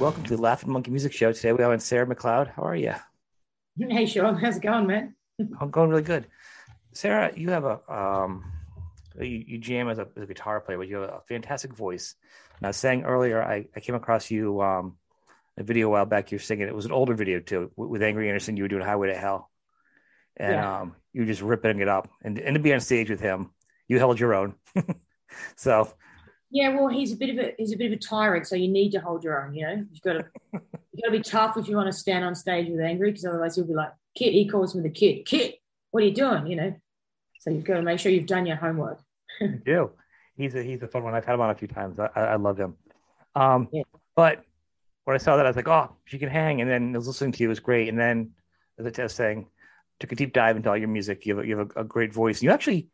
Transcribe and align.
welcome 0.00 0.24
to 0.24 0.34
the 0.34 0.40
Laughing 0.40 0.72
Monkey 0.72 0.90
Music 0.90 1.12
Show. 1.12 1.30
Today 1.30 1.52
we 1.52 1.62
have 1.62 1.72
in 1.72 1.78
Sarah 1.78 2.06
McLeod. 2.06 2.50
How 2.54 2.62
are 2.62 2.74
you? 2.74 2.94
Hey, 3.78 4.06
Sean. 4.06 4.34
How's 4.34 4.56
it 4.56 4.62
going, 4.62 4.86
man? 4.86 5.14
I'm 5.60 5.70
going 5.70 5.90
really 5.90 6.02
good. 6.02 6.26
Sarah, 6.94 7.30
you 7.36 7.50
have 7.50 7.64
a 7.64 7.80
um, 7.86 8.50
you, 9.18 9.44
you 9.46 9.58
jam 9.58 9.90
as 9.90 9.98
a, 9.98 10.08
as 10.16 10.22
a, 10.22 10.26
guitar 10.26 10.58
player, 10.62 10.78
but 10.78 10.88
you 10.88 10.96
have 10.96 11.10
a 11.10 11.20
fantastic 11.28 11.74
voice. 11.74 12.14
And 12.56 12.66
I 12.66 12.70
was 12.70 12.78
saying 12.78 13.04
earlier, 13.04 13.42
I, 13.42 13.66
I 13.76 13.80
came 13.80 13.94
across 13.94 14.30
you 14.30 14.62
um, 14.62 14.96
a 15.58 15.64
video 15.64 15.88
a 15.88 15.90
while 15.90 16.06
back. 16.06 16.30
You're 16.30 16.40
singing. 16.40 16.66
It 16.66 16.74
was 16.74 16.86
an 16.86 16.92
older 16.92 17.14
video 17.14 17.38
too 17.40 17.70
with 17.76 18.02
Angry 18.02 18.28
Anderson. 18.28 18.56
You 18.56 18.64
were 18.64 18.68
doing 18.68 18.82
Highway 18.82 19.08
to 19.08 19.18
Hell, 19.18 19.50
and 20.38 20.54
yeah. 20.54 20.80
um, 20.80 20.96
you 21.12 21.20
were 21.20 21.26
just 21.26 21.42
ripping 21.42 21.80
it 21.80 21.88
up. 21.88 22.08
And 22.22 22.38
and 22.38 22.54
to 22.54 22.60
be 22.60 22.72
on 22.72 22.80
stage 22.80 23.10
with 23.10 23.20
him, 23.20 23.50
you 23.86 23.98
held 23.98 24.18
your 24.18 24.32
own. 24.32 24.54
so 25.56 25.92
yeah, 26.50 26.74
well, 26.74 26.88
he's 26.88 27.12
a 27.12 27.16
bit 27.16 27.30
of 27.30 27.38
a 27.38 27.54
he's 27.56 27.72
a 27.72 27.76
bit 27.76 27.92
of 27.92 27.92
a 27.92 28.00
tyrant, 28.00 28.46
so 28.46 28.56
you 28.56 28.68
need 28.68 28.90
to 28.90 29.00
hold 29.00 29.22
your 29.22 29.44
own. 29.44 29.54
You 29.54 29.66
know, 29.66 29.86
you've 29.90 30.02
got 30.02 30.14
to 30.14 30.24
you've 30.52 31.02
got 31.02 31.06
to 31.06 31.10
be 31.10 31.22
tough 31.22 31.56
if 31.56 31.68
you 31.68 31.76
want 31.76 31.86
to 31.86 31.92
stand 31.92 32.24
on 32.24 32.34
stage 32.34 32.68
with 32.68 32.80
angry, 32.80 33.10
because 33.10 33.24
otherwise 33.24 33.54
he'll 33.54 33.66
be 33.66 33.74
like, 33.74 33.92
"Kid," 34.16 34.32
he 34.32 34.48
calls 34.48 34.74
me 34.74 34.82
the 34.82 34.90
kid. 34.90 35.24
Kid, 35.24 35.54
what 35.90 36.02
are 36.02 36.06
you 36.06 36.14
doing? 36.14 36.48
You 36.48 36.56
know, 36.56 36.74
so 37.38 37.50
you've 37.50 37.64
got 37.64 37.74
to 37.74 37.82
make 37.82 38.00
sure 38.00 38.10
you've 38.10 38.26
done 38.26 38.46
your 38.46 38.56
homework. 38.56 39.00
you 39.40 39.60
do. 39.64 39.90
He's 40.36 40.54
a 40.54 40.62
he's 40.62 40.82
a 40.82 40.88
fun 40.88 41.04
one. 41.04 41.14
I've 41.14 41.24
had 41.24 41.34
him 41.34 41.40
on 41.40 41.50
a 41.50 41.54
few 41.54 41.68
times. 41.68 41.98
I, 42.00 42.08
I 42.16 42.36
love 42.36 42.58
him. 42.58 42.76
Um, 43.36 43.68
yeah. 43.72 43.82
but 44.16 44.44
when 45.04 45.14
I 45.14 45.18
saw 45.18 45.36
that, 45.36 45.46
I 45.46 45.50
was 45.50 45.56
like, 45.56 45.68
"Oh, 45.68 45.94
she 46.04 46.18
can 46.18 46.28
hang." 46.28 46.60
And 46.60 46.68
then 46.68 46.94
I 46.94 46.98
was 46.98 47.06
listening 47.06 47.32
to 47.32 47.42
you, 47.42 47.48
it 47.48 47.50
was 47.50 47.60
great. 47.60 47.88
And 47.88 47.98
then, 47.98 48.32
as 48.76 48.98
I 48.98 49.02
was 49.04 49.14
saying, 49.14 49.46
took 50.00 50.10
a 50.10 50.16
deep 50.16 50.32
dive 50.32 50.56
into 50.56 50.68
all 50.68 50.76
your 50.76 50.88
music. 50.88 51.26
You 51.26 51.36
have 51.36 51.44
a, 51.44 51.48
you 51.48 51.58
have 51.58 51.70
a, 51.76 51.80
a 51.82 51.84
great 51.84 52.12
voice. 52.12 52.42
You 52.42 52.50
actually 52.50 52.88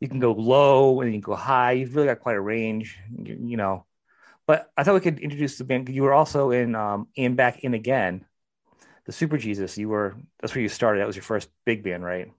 you 0.00 0.08
can 0.08 0.20
go 0.20 0.32
low 0.32 1.00
and 1.00 1.12
you 1.12 1.20
can 1.20 1.32
go 1.32 1.36
high. 1.36 1.72
You've 1.72 1.94
really 1.94 2.08
got 2.08 2.20
quite 2.20 2.36
a 2.36 2.40
range, 2.40 2.98
you, 3.22 3.38
you 3.40 3.56
know. 3.56 3.86
But 4.46 4.70
I 4.76 4.84
thought 4.84 4.94
we 4.94 5.00
could 5.00 5.18
introduce 5.18 5.58
the 5.58 5.64
band. 5.64 5.88
You 5.88 6.02
were 6.02 6.12
also 6.12 6.50
in 6.50 6.74
um, 6.74 7.08
and 7.16 7.36
back 7.36 7.60
in 7.60 7.74
again, 7.74 8.24
the 9.06 9.12
Super 9.12 9.38
Jesus. 9.38 9.76
You 9.76 9.88
were 9.88 10.16
that's 10.40 10.54
where 10.54 10.62
you 10.62 10.68
started. 10.68 11.00
That 11.00 11.06
was 11.06 11.16
your 11.16 11.24
first 11.24 11.48
big 11.64 11.82
band, 11.82 12.04
right? 12.04 12.30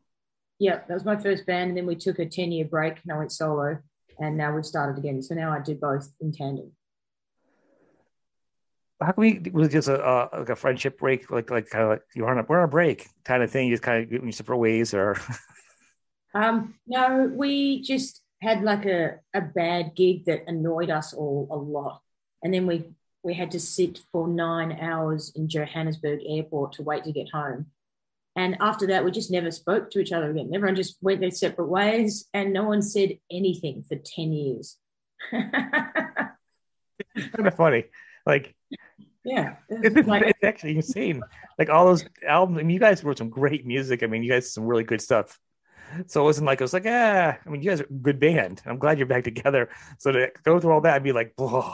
Yeah, 0.59 0.81
that 0.87 0.93
was 0.93 1.05
my 1.05 1.17
first 1.17 1.45
band, 1.45 1.69
and 1.69 1.77
then 1.77 1.85
we 1.85 1.95
took 1.95 2.19
a 2.19 2.25
ten 2.25 2.51
year 2.51 2.65
break, 2.65 2.97
and 3.03 3.11
I 3.11 3.17
went 3.17 3.31
solo, 3.31 3.79
and 4.19 4.37
now 4.37 4.55
we've 4.55 4.65
started 4.65 4.97
again. 4.97 5.21
So 5.21 5.35
now 5.35 5.51
I 5.51 5.59
do 5.59 5.75
both 5.75 6.09
in 6.21 6.31
tandem. 6.31 6.71
How 9.01 9.11
can 9.11 9.21
we 9.21 9.51
was 9.51 9.67
it 9.67 9.71
just 9.71 9.89
a, 9.89 10.03
a 10.03 10.39
like 10.39 10.49
a 10.49 10.55
friendship 10.55 10.99
break, 10.99 11.29
like 11.29 11.51
like 11.51 11.69
kind 11.69 11.83
of 11.83 11.89
like 11.89 12.01
you're 12.15 12.29
on 12.29 12.39
a 12.39 12.43
we're 12.47 12.59
on 12.59 12.65
a 12.65 12.69
break 12.69 13.07
kind 13.25 13.43
of 13.43 13.51
thing? 13.51 13.67
You 13.67 13.73
just 13.73 13.83
kind 13.83 14.01
of 14.01 14.09
getting 14.09 14.31
separate 14.31 14.57
ways, 14.57 14.93
or 14.93 15.17
Um, 16.33 16.75
no, 16.85 17.31
we 17.33 17.81
just 17.81 18.21
had 18.41 18.63
like 18.63 18.85
a, 18.85 19.19
a 19.33 19.41
bad 19.41 19.95
gig 19.95 20.25
that 20.25 20.43
annoyed 20.47 20.89
us 20.89 21.13
all 21.13 21.47
a 21.49 21.55
lot. 21.55 22.01
And 22.43 22.53
then 22.53 22.67
we, 22.67 22.85
we 23.23 23.33
had 23.33 23.51
to 23.51 23.59
sit 23.59 23.99
for 24.11 24.27
nine 24.27 24.77
hours 24.79 25.31
in 25.35 25.49
Johannesburg 25.49 26.19
airport 26.27 26.73
to 26.73 26.83
wait 26.83 27.03
to 27.05 27.11
get 27.11 27.31
home. 27.31 27.67
And 28.35 28.57
after 28.59 28.87
that, 28.87 29.03
we 29.03 29.09
just 29.09 29.31
never 29.31 29.49
spoke 29.49 29.89
to 29.91 29.99
each 29.99 30.11
other 30.11 30.29
again. 30.29 30.51
Everyone 30.53 30.75
just 30.75 30.97
went 31.01 31.21
their 31.21 31.31
separate 31.31 31.69
ways 31.69 32.27
and 32.33 32.53
no 32.53 32.65
one 32.65 32.83
said 32.83 33.17
anything 33.31 33.83
for 33.87 33.95
10 33.95 34.31
years. 34.31 34.77
it's 35.31 35.41
kind 37.35 37.47
of 37.47 37.55
funny. 37.55 37.85
Like, 38.27 38.53
yeah, 39.25 39.55
it's, 39.69 40.07
like, 40.07 40.23
it's 40.27 40.43
actually 40.43 40.75
insane. 40.75 41.23
Like 41.57 41.69
all 41.69 41.87
those 41.87 42.05
albums, 42.27 42.59
I 42.59 42.61
mean, 42.61 42.69
you 42.69 42.79
guys 42.79 43.03
wrote 43.03 43.17
some 43.17 43.29
great 43.29 43.65
music. 43.65 44.03
I 44.03 44.05
mean, 44.05 44.21
you 44.21 44.29
guys 44.29 44.53
some 44.53 44.65
really 44.65 44.83
good 44.83 45.01
stuff 45.01 45.39
so 46.07 46.21
it 46.21 46.23
wasn't 46.23 46.47
like 46.47 46.61
it 46.61 46.63
was 46.63 46.73
like, 46.73 46.85
ah, 46.85 47.37
I 47.43 47.49
mean, 47.49 47.61
you 47.61 47.69
guys 47.69 47.81
are 47.81 47.85
a 47.85 47.93
good 47.93 48.19
band. 48.19 48.61
I'm 48.65 48.77
glad 48.77 48.97
you're 48.97 49.07
back 49.07 49.23
together. 49.23 49.69
So 49.97 50.11
to 50.11 50.31
go 50.43 50.59
through 50.59 50.71
all 50.71 50.81
that 50.81 50.95
and 50.95 51.03
be 51.03 51.11
like, 51.11 51.33
whoa. 51.37 51.73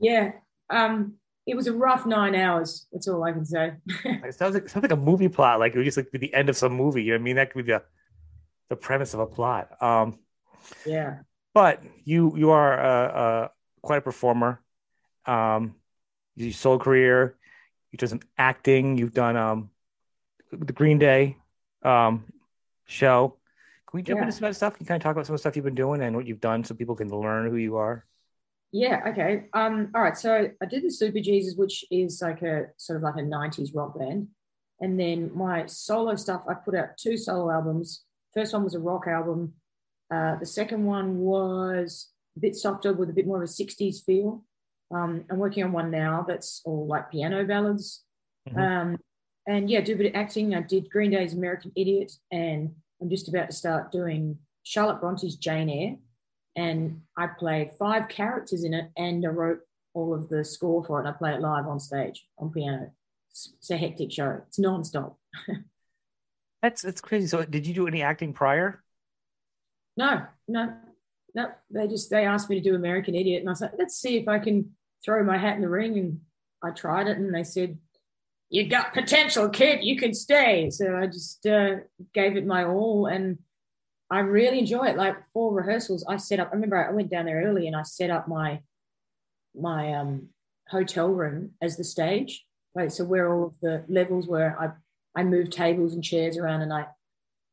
Yeah. 0.00 0.32
Um, 0.70 1.14
it 1.46 1.54
was 1.54 1.66
a 1.66 1.72
rough 1.72 2.06
nine 2.06 2.34
hours. 2.34 2.86
That's 2.92 3.06
all 3.08 3.22
I 3.22 3.32
can 3.32 3.44
say. 3.44 3.74
it 4.04 4.34
sounds 4.34 4.54
like 4.54 4.64
it 4.64 4.70
sounds 4.70 4.82
like 4.82 4.92
a 4.92 4.96
movie 4.96 5.28
plot. 5.28 5.60
Like 5.60 5.74
it 5.74 5.78
was 5.78 5.84
just 5.84 5.96
like 5.96 6.10
be 6.10 6.18
the 6.18 6.32
end 6.32 6.48
of 6.48 6.56
some 6.56 6.72
movie. 6.72 7.02
You 7.02 7.12
know 7.12 7.16
what 7.16 7.22
I 7.22 7.24
mean? 7.24 7.36
That 7.36 7.52
could 7.52 7.66
be 7.66 7.72
the 7.72 7.82
the 8.70 8.76
premise 8.76 9.12
of 9.14 9.20
a 9.20 9.26
plot. 9.26 9.82
Um, 9.82 10.18
yeah. 10.86 11.18
But 11.52 11.82
you 12.04 12.34
you 12.36 12.50
are 12.50 12.78
a, 12.78 13.18
a 13.20 13.50
quite 13.82 13.98
a 13.98 14.02
performer. 14.02 14.60
Um, 15.26 15.76
your 16.36 16.52
solo 16.52 16.78
career. 16.78 17.36
You've 17.92 18.00
done 18.00 18.08
some 18.08 18.20
acting. 18.36 18.96
You've 18.98 19.14
done 19.14 19.36
um, 19.36 19.70
the 20.50 20.72
Green 20.72 20.98
Day. 20.98 21.36
Um, 21.82 22.24
show. 22.86 23.38
Can 23.88 23.98
we 23.98 24.02
jump 24.02 24.18
yeah. 24.18 24.24
into 24.24 24.32
some 24.32 24.44
of 24.44 24.50
that 24.50 24.56
stuff? 24.56 24.74
Can 24.76 24.84
you 24.84 24.88
kind 24.88 25.00
of 25.00 25.02
talk 25.02 25.12
about 25.12 25.26
some 25.26 25.34
of 25.34 25.38
the 25.38 25.42
stuff 25.42 25.56
you've 25.56 25.64
been 25.64 25.74
doing 25.74 26.02
and 26.02 26.16
what 26.16 26.26
you've 26.26 26.40
done 26.40 26.64
so 26.64 26.74
people 26.74 26.96
can 26.96 27.08
learn 27.08 27.50
who 27.50 27.56
you 27.56 27.76
are? 27.76 28.04
Yeah, 28.72 29.02
okay. 29.08 29.44
Um, 29.52 29.90
all 29.94 30.02
right. 30.02 30.16
So 30.16 30.50
I 30.60 30.66
did 30.66 30.82
the 30.82 30.90
Super 30.90 31.20
Jesus, 31.20 31.54
which 31.56 31.84
is 31.90 32.20
like 32.20 32.42
a 32.42 32.66
sort 32.76 32.96
of 32.96 33.04
like 33.04 33.14
a 33.16 33.26
90s 33.26 33.70
rock 33.72 33.96
band. 33.96 34.28
And 34.80 34.98
then 34.98 35.30
my 35.32 35.66
solo 35.66 36.16
stuff, 36.16 36.42
I 36.48 36.54
put 36.54 36.74
out 36.74 36.96
two 36.98 37.16
solo 37.16 37.52
albums. 37.52 38.02
First 38.34 38.52
one 38.52 38.64
was 38.64 38.74
a 38.74 38.80
rock 38.80 39.06
album. 39.06 39.52
Uh, 40.12 40.36
the 40.36 40.46
second 40.46 40.84
one 40.84 41.18
was 41.18 42.10
a 42.36 42.40
bit 42.40 42.56
softer 42.56 42.92
with 42.92 43.10
a 43.10 43.12
bit 43.12 43.26
more 43.26 43.42
of 43.42 43.48
a 43.48 43.52
60s 43.52 44.04
feel. 44.04 44.44
Um, 44.92 45.24
I'm 45.30 45.38
working 45.38 45.64
on 45.64 45.72
one 45.72 45.90
now 45.90 46.24
that's 46.26 46.60
all 46.64 46.86
like 46.86 47.10
piano 47.10 47.44
ballads. 47.44 48.02
Mm-hmm. 48.48 48.58
Um, 48.58 48.98
and 49.46 49.70
yeah, 49.70 49.80
do 49.80 49.94
a 49.94 49.96
bit 49.96 50.06
of 50.06 50.14
acting. 50.14 50.54
I 50.54 50.62
did 50.62 50.90
Green 50.90 51.10
Day's 51.10 51.34
American 51.34 51.72
Idiot, 51.76 52.12
and 52.30 52.74
I'm 53.00 53.10
just 53.10 53.28
about 53.28 53.50
to 53.50 53.56
start 53.56 53.92
doing 53.92 54.38
Charlotte 54.62 55.00
Bronte's 55.00 55.36
Jane 55.36 55.68
Eyre. 55.68 55.96
And 56.56 57.02
I 57.16 57.26
play 57.26 57.70
five 57.78 58.08
characters 58.08 58.64
in 58.64 58.74
it, 58.74 58.90
and 58.96 59.24
I 59.26 59.28
wrote 59.28 59.60
all 59.92 60.14
of 60.14 60.28
the 60.28 60.44
score 60.44 60.84
for 60.84 61.04
it. 61.04 61.08
I 61.08 61.12
play 61.12 61.34
it 61.34 61.40
live 61.40 61.66
on 61.66 61.80
stage 61.80 62.26
on 62.38 62.50
piano. 62.50 62.90
It's, 63.30 63.52
it's 63.58 63.70
a 63.70 63.76
hectic 63.76 64.12
show. 64.12 64.40
It's 64.46 64.58
nonstop. 64.58 65.16
that's 66.62 66.82
that's 66.82 67.00
crazy. 67.00 67.26
So, 67.26 67.44
did 67.44 67.66
you 67.66 67.74
do 67.74 67.86
any 67.86 68.02
acting 68.02 68.32
prior? 68.32 68.82
No, 69.96 70.22
no, 70.48 70.74
no. 71.34 71.50
They 71.70 71.88
just 71.88 72.08
they 72.10 72.24
asked 72.24 72.48
me 72.48 72.60
to 72.60 72.70
do 72.70 72.76
American 72.76 73.14
Idiot, 73.14 73.40
and 73.40 73.48
I 73.48 73.52
was 73.52 73.60
like, 73.60 73.72
let's 73.78 73.96
see 73.96 74.16
if 74.16 74.28
I 74.28 74.38
can 74.38 74.74
throw 75.04 75.22
my 75.24 75.36
hat 75.36 75.56
in 75.56 75.62
the 75.62 75.68
ring. 75.68 75.98
And 75.98 76.20
I 76.62 76.70
tried 76.70 77.08
it, 77.08 77.18
and 77.18 77.34
they 77.34 77.44
said 77.44 77.78
you 78.50 78.68
got 78.68 78.94
potential, 78.94 79.48
kid. 79.48 79.82
You 79.82 79.96
can 79.96 80.14
stay. 80.14 80.70
So 80.70 80.96
I 80.96 81.06
just 81.06 81.46
uh, 81.46 81.76
gave 82.12 82.36
it 82.36 82.46
my 82.46 82.64
all, 82.64 83.06
and 83.06 83.38
I 84.10 84.20
really 84.20 84.58
enjoy 84.58 84.86
it. 84.86 84.96
Like 84.96 85.16
for 85.32 85.52
rehearsals, 85.52 86.04
I 86.08 86.16
set 86.16 86.40
up. 86.40 86.50
I 86.52 86.54
remember 86.54 86.76
I 86.76 86.92
went 86.92 87.10
down 87.10 87.26
there 87.26 87.42
early, 87.44 87.66
and 87.66 87.76
I 87.76 87.82
set 87.82 88.10
up 88.10 88.28
my 88.28 88.60
my 89.54 89.94
um, 89.94 90.28
hotel 90.68 91.08
room 91.08 91.52
as 91.62 91.76
the 91.76 91.84
stage. 91.84 92.44
Right, 92.76 92.92
so 92.92 93.04
where 93.04 93.32
all 93.32 93.46
of 93.46 93.54
the 93.62 93.84
levels 93.88 94.26
were, 94.26 94.56
I 94.58 94.70
I 95.18 95.24
moved 95.24 95.52
tables 95.52 95.94
and 95.94 96.02
chairs 96.02 96.36
around, 96.36 96.62
and 96.62 96.72
I 96.72 96.86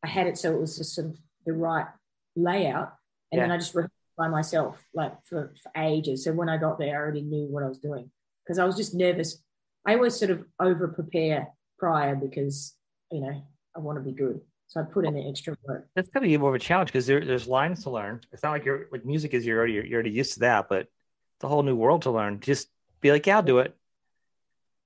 I 0.03 0.07
had 0.07 0.27
it 0.27 0.37
so 0.37 0.53
it 0.53 0.59
was 0.59 0.77
just 0.77 0.95
sort 0.95 1.07
of 1.07 1.17
the 1.45 1.53
right 1.53 1.87
layout, 2.35 2.93
and 3.31 3.39
yeah. 3.39 3.45
then 3.45 3.51
I 3.51 3.57
just 3.57 3.75
rehearsed 3.75 3.93
by 4.17 4.27
myself 4.27 4.83
like 4.93 5.13
for, 5.25 5.53
for 5.61 5.71
ages. 5.81 6.23
So 6.23 6.33
when 6.33 6.49
I 6.49 6.57
got 6.57 6.77
there, 6.77 6.95
I 6.95 7.01
already 7.01 7.21
knew 7.21 7.47
what 7.47 7.63
I 7.63 7.67
was 7.67 7.79
doing 7.79 8.11
because 8.43 8.59
I 8.59 8.65
was 8.65 8.75
just 8.75 8.93
nervous 8.93 9.41
I 9.85 9.95
always 9.95 10.15
sort 10.15 10.31
of 10.31 10.45
over 10.59 10.87
prepare 10.87 11.49
prior 11.77 12.15
because, 12.15 12.75
you 13.11 13.21
know, 13.21 13.43
I 13.75 13.79
want 13.79 13.97
to 13.97 14.03
be 14.03 14.11
good. 14.11 14.41
So 14.67 14.79
I 14.79 14.83
put 14.83 15.05
in 15.05 15.15
the 15.15 15.27
extra 15.27 15.57
work. 15.63 15.89
That's 15.95 16.09
gonna 16.09 16.27
be 16.27 16.37
more 16.37 16.49
of 16.49 16.55
a 16.55 16.59
challenge 16.59 16.89
because 16.89 17.05
there, 17.05 17.23
there's 17.25 17.47
lines 17.47 17.83
to 17.83 17.89
learn. 17.89 18.21
It's 18.31 18.41
not 18.41 18.51
like 18.51 18.63
you're 18.63 18.87
like 18.91 19.05
music 19.05 19.33
is 19.33 19.45
you're 19.45 19.57
already 19.57 19.73
you're 19.73 19.93
already 19.95 20.11
used 20.11 20.35
to 20.35 20.39
that, 20.41 20.69
but 20.69 20.81
it's 20.81 21.43
a 21.43 21.47
whole 21.49 21.63
new 21.63 21.75
world 21.75 22.03
to 22.03 22.11
learn. 22.11 22.39
Just 22.39 22.69
be 23.01 23.11
like, 23.11 23.27
yeah, 23.27 23.37
I'll 23.37 23.43
do 23.43 23.59
it. 23.59 23.75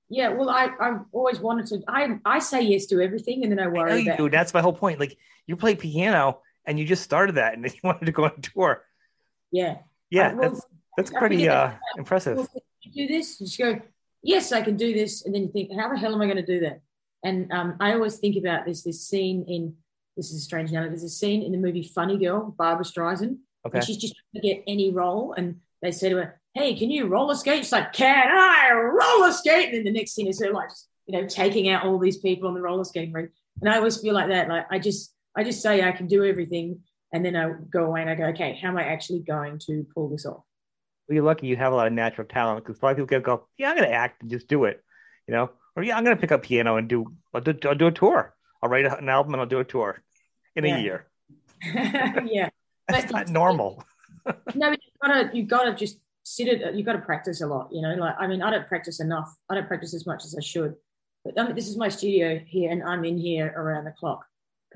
Yeah, 0.08 0.30
well, 0.30 0.50
I 0.50 0.70
I've 0.80 1.00
always 1.12 1.38
wanted 1.38 1.66
to. 1.66 1.82
I 1.86 2.18
I 2.24 2.40
say 2.40 2.62
yes 2.62 2.86
to 2.86 3.00
everything, 3.00 3.44
and 3.44 3.52
then 3.52 3.60
I 3.60 3.68
worry. 3.68 3.92
I 3.92 3.96
you 3.96 4.16
do. 4.16 4.28
That's 4.28 4.52
my 4.52 4.60
whole 4.60 4.72
point. 4.72 4.98
Like 4.98 5.16
you 5.46 5.54
play 5.54 5.76
piano, 5.76 6.40
and 6.64 6.80
you 6.80 6.84
just 6.84 7.04
started 7.04 7.36
that, 7.36 7.54
and 7.54 7.64
then 7.64 7.70
you 7.74 7.80
wanted 7.84 8.06
to 8.06 8.12
go 8.12 8.24
on 8.24 8.40
tour. 8.40 8.84
Yeah. 9.52 9.78
Yeah, 10.10 10.30
I, 10.30 10.34
well, 10.34 10.50
that's 10.50 10.66
that's 10.96 11.10
pretty 11.10 11.48
uh, 11.48 11.72
impressive. 11.96 12.36
Do 12.92 13.06
this. 13.06 13.40
You 13.40 13.46
Just 13.46 13.58
go 13.58 13.80
yes, 14.26 14.52
I 14.52 14.60
can 14.60 14.76
do 14.76 14.92
this. 14.92 15.24
And 15.24 15.34
then 15.34 15.42
you 15.42 15.48
think, 15.48 15.70
how 15.78 15.88
the 15.88 15.96
hell 15.96 16.14
am 16.14 16.20
I 16.20 16.26
going 16.26 16.36
to 16.36 16.46
do 16.46 16.60
that? 16.60 16.80
And 17.24 17.50
um, 17.52 17.76
I 17.80 17.94
always 17.94 18.18
think 18.18 18.36
about 18.36 18.66
this 18.66 18.82
this 18.82 19.06
scene 19.06 19.44
in 19.48 19.74
this 20.16 20.30
is 20.30 20.36
a 20.36 20.44
strange 20.44 20.70
now. 20.70 20.82
There's 20.82 21.02
a 21.02 21.08
scene 21.08 21.42
in 21.42 21.52
the 21.52 21.58
movie 21.58 21.82
Funny 21.82 22.18
Girl, 22.18 22.54
Barbra 22.56 22.84
Streisand, 22.84 23.38
okay. 23.66 23.78
and 23.78 23.84
she's 23.84 23.96
just 23.96 24.14
trying 24.14 24.42
to 24.42 24.48
get 24.48 24.64
any 24.66 24.90
role, 24.90 25.34
and 25.36 25.56
they 25.82 25.90
say 25.90 26.10
to 26.10 26.16
her, 26.16 26.40
"Hey, 26.54 26.74
can 26.74 26.90
you 26.90 27.06
roller 27.06 27.34
skate?" 27.34 27.64
She's 27.64 27.72
like, 27.72 27.92
"Can 27.92 28.28
I 28.28 28.70
roller 28.72 29.32
skate?" 29.32 29.68
And 29.68 29.78
then 29.78 29.84
the 29.84 29.98
next 29.98 30.14
scene 30.14 30.28
is 30.28 30.40
her 30.40 30.52
like, 30.52 30.70
you 31.06 31.18
know, 31.18 31.26
taking 31.26 31.68
out 31.68 31.84
all 31.84 31.98
these 31.98 32.18
people 32.18 32.48
on 32.48 32.54
the 32.54 32.60
roller 32.60 32.84
skating 32.84 33.12
rink. 33.12 33.30
And 33.60 33.70
I 33.70 33.78
always 33.78 34.00
feel 34.00 34.14
like 34.14 34.28
that. 34.28 34.48
Like 34.48 34.66
I 34.70 34.78
just, 34.78 35.14
I 35.36 35.42
just 35.42 35.62
say 35.62 35.82
I 35.82 35.92
can 35.92 36.06
do 36.06 36.24
everything, 36.24 36.80
and 37.12 37.24
then 37.24 37.34
I 37.34 37.50
go 37.70 37.86
away 37.86 38.02
and 38.02 38.10
I 38.10 38.14
go, 38.14 38.24
"Okay, 38.26 38.58
how 38.62 38.68
am 38.68 38.78
I 38.78 38.84
actually 38.84 39.20
going 39.20 39.58
to 39.66 39.86
pull 39.94 40.08
this 40.08 40.26
off?" 40.26 40.44
Well, 41.08 41.14
you're 41.14 41.24
lucky 41.24 41.46
you 41.46 41.56
have 41.56 41.72
a 41.72 41.76
lot 41.76 41.86
of 41.86 41.92
natural 41.92 42.26
talent 42.26 42.64
because 42.64 42.80
a 42.80 42.84
lot 42.84 42.92
of 42.92 42.96
people 42.96 43.08
can 43.08 43.22
go, 43.22 43.46
yeah, 43.56 43.70
I'm 43.70 43.76
going 43.76 43.88
to 43.88 43.94
act 43.94 44.22
and 44.22 44.30
just 44.30 44.48
do 44.48 44.64
it, 44.64 44.82
you 45.26 45.34
know, 45.34 45.50
or 45.74 45.82
yeah, 45.82 45.96
I'm 45.96 46.04
going 46.04 46.16
to 46.16 46.20
pick 46.20 46.32
up 46.32 46.42
piano 46.42 46.76
and 46.76 46.88
do 46.88 47.06
I'll, 47.34 47.40
do, 47.40 47.54
I'll 47.64 47.74
do 47.74 47.86
a 47.86 47.92
tour. 47.92 48.34
I'll 48.62 48.70
write 48.70 48.86
an 48.86 49.08
album 49.08 49.34
and 49.34 49.40
I'll 49.40 49.46
do 49.46 49.60
a 49.60 49.64
tour 49.64 50.02
in 50.56 50.64
yeah. 50.64 50.76
a 50.76 50.80
year. 50.80 51.06
yeah, 51.74 52.48
that's 52.88 53.12
not 53.12 53.28
normal. 53.28 53.84
no, 54.54 54.70
but 54.70 54.80
you 54.82 54.90
gotta 55.00 55.30
you 55.32 55.42
gotta 55.44 55.74
just 55.74 55.98
sit 56.24 56.48
at 56.48 56.74
you've 56.74 56.86
got 56.86 56.94
to 56.94 56.98
practice 56.98 57.42
a 57.42 57.46
lot. 57.46 57.68
You 57.70 57.82
know, 57.82 57.94
like 57.94 58.14
I 58.18 58.26
mean, 58.26 58.42
I 58.42 58.50
don't 58.50 58.66
practice 58.66 59.00
enough. 59.00 59.32
I 59.48 59.54
don't 59.54 59.68
practice 59.68 59.94
as 59.94 60.06
much 60.06 60.24
as 60.24 60.34
I 60.36 60.40
should. 60.40 60.74
But 61.24 61.38
um, 61.38 61.54
this 61.54 61.68
is 61.68 61.76
my 61.76 61.88
studio 61.88 62.40
here, 62.44 62.70
and 62.70 62.82
I'm 62.82 63.04
in 63.04 63.18
here 63.18 63.52
around 63.56 63.84
the 63.84 63.92
clock 63.92 64.24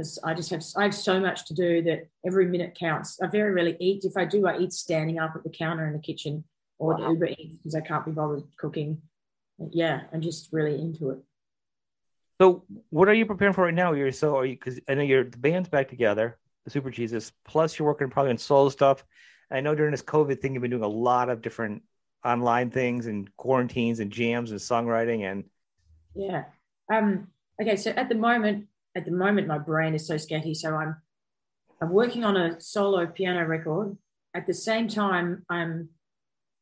because 0.01 0.19
I 0.25 0.33
just 0.33 0.49
have 0.51 0.65
I 0.77 0.85
have 0.85 0.95
so 0.95 1.21
much 1.21 1.45
to 1.47 1.55
do 1.55 1.83
that 1.83 2.09
every 2.27 2.47
minute 2.47 2.75
counts. 2.79 3.21
I 3.21 3.27
very 3.27 3.53
rarely 3.53 3.77
eat. 3.81 4.05
If 4.05 4.17
I 4.17 4.25
do, 4.25 4.47
I 4.47 4.57
eat 4.57 4.73
standing 4.73 5.19
up 5.19 5.33
at 5.37 5.45
the 5.45 5.51
counter 5.51 5.87
in 5.87 5.93
the 5.93 5.99
kitchen 5.99 6.43
or 6.79 6.95
wow. 6.95 7.11
Uber 7.11 7.27
Eats 7.27 7.59
because 7.59 7.75
I 7.75 7.83
can't 7.83 8.07
be 8.07 8.11
bothered 8.11 8.45
cooking. 8.59 9.03
Yeah, 9.71 10.01
I'm 10.11 10.23
just 10.23 10.49
really 10.53 10.81
into 10.81 11.11
it. 11.11 11.19
So, 12.41 12.65
what 12.89 13.09
are 13.09 13.15
you 13.15 13.27
preparing 13.27 13.53
for 13.53 13.65
right 13.65 13.75
now? 13.75 13.93
You're 13.93 14.11
so 14.11 14.39
are 14.39 14.47
you 14.47 14.55
because 14.55 14.81
I 14.89 14.95
know 14.95 15.03
you're 15.03 15.25
the 15.25 15.37
band's 15.37 15.69
back 15.69 15.91
together, 15.91 16.39
the 16.65 16.71
Super 16.71 16.91
Jesus. 16.91 17.31
Plus, 17.45 17.79
you're 17.79 17.87
working 17.87 18.09
probably 18.09 18.31
on 18.31 18.39
solo 18.39 18.71
stuff. 18.71 19.05
I 19.51 19.61
know 19.61 19.75
during 19.75 19.91
this 19.91 20.03
COVID 20.03 20.41
thing, 20.41 20.55
you've 20.55 20.63
been 20.63 20.71
doing 20.71 20.83
a 20.83 20.89
lot 20.89 21.29
of 21.29 21.43
different 21.43 21.83
online 22.25 22.71
things 22.71 23.07
and 23.07 23.35
quarantines 23.37 24.01
and 24.01 24.11
jams 24.11 24.51
and 24.51 24.61
songwriting 24.61 25.31
and. 25.31 25.45
Yeah. 26.15 26.45
Um. 26.91 27.29
Okay. 27.61 27.77
So 27.77 27.91
at 27.91 28.09
the 28.09 28.15
moment, 28.15 28.69
at 28.97 29.05
the 29.05 29.11
moment, 29.11 29.47
my 29.47 29.59
brain 29.59 29.95
is 29.95 30.07
so 30.07 30.17
scatty. 30.17 30.57
So 30.57 30.75
I'm, 30.75 30.97
I'm 31.81 31.91
working 31.91 32.25
on 32.25 32.37
a 32.37 32.61
solo 32.61 33.07
piano 33.07 33.45
record. 33.45 33.97
At 34.35 34.47
the 34.47 34.55
same 34.55 34.89
time, 34.89 35.45
I'm 35.49 35.91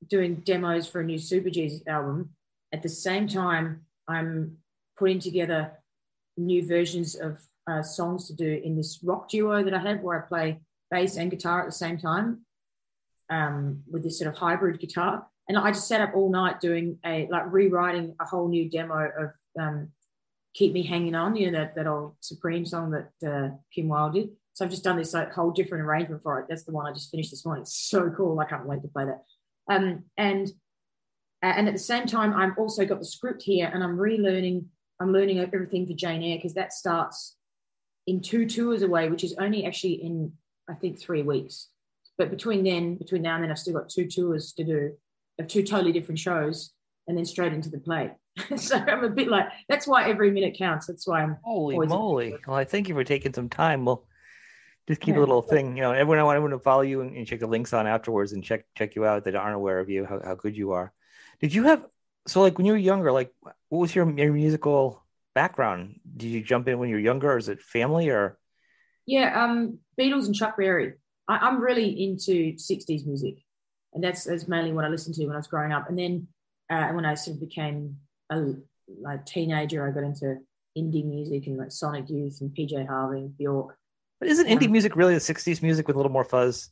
doing 0.08 0.36
demos 0.36 0.86
for 0.86 1.00
a 1.00 1.04
new 1.04 1.18
Super 1.18 1.50
Jesus 1.50 1.82
album. 1.86 2.30
At 2.72 2.82
the 2.82 2.88
same 2.88 3.26
time, 3.26 3.82
I'm 4.06 4.58
putting 4.98 5.18
together 5.18 5.72
new 6.36 6.66
versions 6.66 7.14
of 7.14 7.38
uh, 7.68 7.82
songs 7.82 8.26
to 8.28 8.34
do 8.34 8.60
in 8.64 8.76
this 8.76 9.00
rock 9.02 9.28
duo 9.28 9.62
that 9.64 9.74
I 9.74 9.78
have 9.78 10.00
where 10.00 10.22
I 10.22 10.26
play 10.26 10.60
bass 10.90 11.16
and 11.16 11.30
guitar 11.30 11.60
at 11.60 11.66
the 11.66 11.72
same 11.72 11.98
time 11.98 12.44
um, 13.30 13.82
with 13.90 14.02
this 14.02 14.18
sort 14.18 14.32
of 14.32 14.38
hybrid 14.38 14.80
guitar. 14.80 15.26
And 15.48 15.58
I 15.58 15.70
just 15.70 15.88
sat 15.88 16.00
up 16.00 16.14
all 16.14 16.30
night 16.30 16.60
doing 16.60 16.98
a 17.04 17.26
like 17.30 17.52
rewriting 17.52 18.14
a 18.20 18.24
whole 18.24 18.48
new 18.48 18.68
demo 18.68 19.10
of 19.18 19.30
um, 19.60 19.88
"Keep 20.54 20.72
Me 20.72 20.82
Hanging 20.82 21.14
On," 21.14 21.36
you 21.36 21.50
know 21.50 21.58
that 21.58 21.74
that 21.74 21.86
old 21.86 22.16
Supreme 22.20 22.66
song 22.66 22.90
that 22.90 23.28
uh, 23.28 23.50
Kim 23.74 23.88
Wilde 23.88 24.14
did. 24.14 24.30
So 24.54 24.64
I've 24.64 24.70
just 24.70 24.84
done 24.84 24.96
this 24.96 25.14
like 25.14 25.32
whole 25.32 25.52
different 25.52 25.84
arrangement 25.84 26.22
for 26.22 26.40
it. 26.40 26.46
That's 26.48 26.64
the 26.64 26.72
one 26.72 26.86
I 26.86 26.92
just 26.92 27.10
finished 27.10 27.30
this 27.30 27.44
morning. 27.44 27.62
It's 27.62 27.78
so 27.78 28.10
cool. 28.10 28.40
I 28.40 28.44
can't 28.44 28.66
wait 28.66 28.82
to 28.82 28.88
play 28.88 29.04
that. 29.04 29.22
Um, 29.72 30.04
and 30.16 30.50
and 31.42 31.68
at 31.68 31.74
the 31.74 31.78
same 31.78 32.06
time, 32.06 32.34
I've 32.34 32.58
also 32.58 32.84
got 32.84 32.98
the 32.98 33.04
script 33.04 33.42
here, 33.42 33.70
and 33.72 33.84
I'm 33.84 33.96
relearning 33.96 34.64
I'm 35.00 35.12
learning 35.12 35.38
everything 35.38 35.86
for 35.86 35.92
Jane 35.92 36.22
Eyre 36.22 36.38
because 36.38 36.54
that 36.54 36.72
starts 36.72 37.36
in 38.06 38.20
two 38.20 38.46
tours 38.46 38.82
away, 38.82 39.08
which 39.08 39.22
is 39.22 39.34
only 39.38 39.64
actually 39.64 40.02
in 40.02 40.32
I 40.68 40.74
think 40.74 40.98
three 40.98 41.22
weeks. 41.22 41.68
But 42.16 42.30
between 42.30 42.64
then, 42.64 42.96
between 42.96 43.22
now 43.22 43.36
and 43.36 43.44
then, 43.44 43.50
I've 43.50 43.58
still 43.58 43.74
got 43.74 43.88
two 43.88 44.08
tours 44.08 44.52
to 44.54 44.64
do 44.64 44.92
of 45.38 45.46
two 45.46 45.62
totally 45.62 45.92
different 45.92 46.18
shows, 46.18 46.72
and 47.06 47.16
then 47.16 47.24
straight 47.24 47.52
into 47.52 47.70
the 47.70 47.78
play. 47.78 48.10
so 48.56 48.76
I'm 48.76 49.04
a 49.04 49.08
bit 49.08 49.28
like 49.28 49.46
that's 49.68 49.86
why 49.86 50.08
every 50.08 50.30
minute 50.30 50.56
counts. 50.58 50.86
That's 50.86 51.06
why 51.06 51.22
I'm 51.22 51.38
holy 51.42 51.86
moly. 51.86 52.36
Well, 52.46 52.56
I 52.56 52.64
thank 52.64 52.88
you 52.88 52.94
for 52.94 53.04
taking 53.04 53.32
some 53.32 53.48
time. 53.48 53.84
Well, 53.84 54.06
just 54.86 55.00
keep 55.00 55.14
yeah. 55.14 55.20
a 55.20 55.22
little 55.22 55.42
thing. 55.42 55.76
You 55.76 55.82
know, 55.82 55.92
everyone 55.92 56.18
I 56.18 56.22
want 56.22 56.36
everyone 56.36 56.58
to 56.58 56.62
follow 56.62 56.82
you 56.82 57.00
and, 57.02 57.16
and, 57.16 57.26
check 57.26 57.40
the 57.40 57.46
links 57.46 57.72
on 57.72 57.86
afterwards 57.86 58.32
and 58.32 58.42
check 58.42 58.64
check 58.76 58.96
you 58.96 59.04
out 59.04 59.24
that 59.24 59.34
aren't 59.34 59.56
aware 59.56 59.80
of 59.80 59.90
you, 59.90 60.04
how, 60.04 60.20
how 60.24 60.34
good 60.34 60.56
you 60.56 60.72
are. 60.72 60.92
Did 61.40 61.54
you 61.54 61.64
have 61.64 61.84
so 62.26 62.42
like 62.42 62.58
when 62.58 62.66
you 62.66 62.72
were 62.72 62.78
younger, 62.78 63.12
like 63.12 63.32
what 63.68 63.78
was 63.78 63.94
your, 63.94 64.10
your 64.18 64.32
musical 64.32 65.04
background? 65.34 66.00
Did 66.16 66.28
you 66.28 66.42
jump 66.42 66.68
in 66.68 66.78
when 66.78 66.88
you 66.88 66.96
were 66.96 67.00
younger, 67.00 67.32
or 67.32 67.38
is 67.38 67.48
it 67.48 67.60
family 67.62 68.08
or? 68.10 68.38
Yeah, 69.06 69.44
um, 69.44 69.78
Beatles 69.98 70.26
and 70.26 70.34
Chuck 70.34 70.56
Berry. 70.56 70.94
I, 71.26 71.48
am 71.48 71.60
really 71.60 72.04
into 72.04 72.54
'60s 72.54 73.06
music, 73.06 73.36
and 73.94 74.02
that's, 74.02 74.24
that's 74.24 74.48
mainly 74.48 74.72
what 74.72 74.84
I 74.84 74.88
listened 74.88 75.14
to 75.16 75.26
when 75.26 75.34
I 75.34 75.38
was 75.38 75.46
growing 75.46 75.72
up. 75.72 75.88
And 75.88 75.98
then 75.98 76.28
uh, 76.70 76.88
when 76.88 77.04
I 77.04 77.14
sort 77.14 77.36
of 77.36 77.40
became 77.40 77.96
a 78.30 78.54
like 79.00 79.26
teenager, 79.26 79.86
I 79.86 79.90
got 79.90 80.04
into 80.04 80.36
indie 80.76 81.04
music 81.04 81.46
and 81.46 81.58
like 81.58 81.72
Sonic 81.72 82.08
Youth 82.08 82.38
and 82.40 82.50
PJ 82.50 82.86
Harvey 82.86 83.20
and 83.20 83.36
Bjork. 83.36 83.76
But 84.20 84.28
isn't 84.28 84.46
indie 84.46 84.66
um, 84.66 84.72
music 84.72 84.96
really 84.96 85.14
the 85.14 85.20
'60s 85.20 85.62
music 85.62 85.86
with 85.86 85.96
a 85.96 85.98
little 85.98 86.12
more 86.12 86.24
fuzz? 86.24 86.70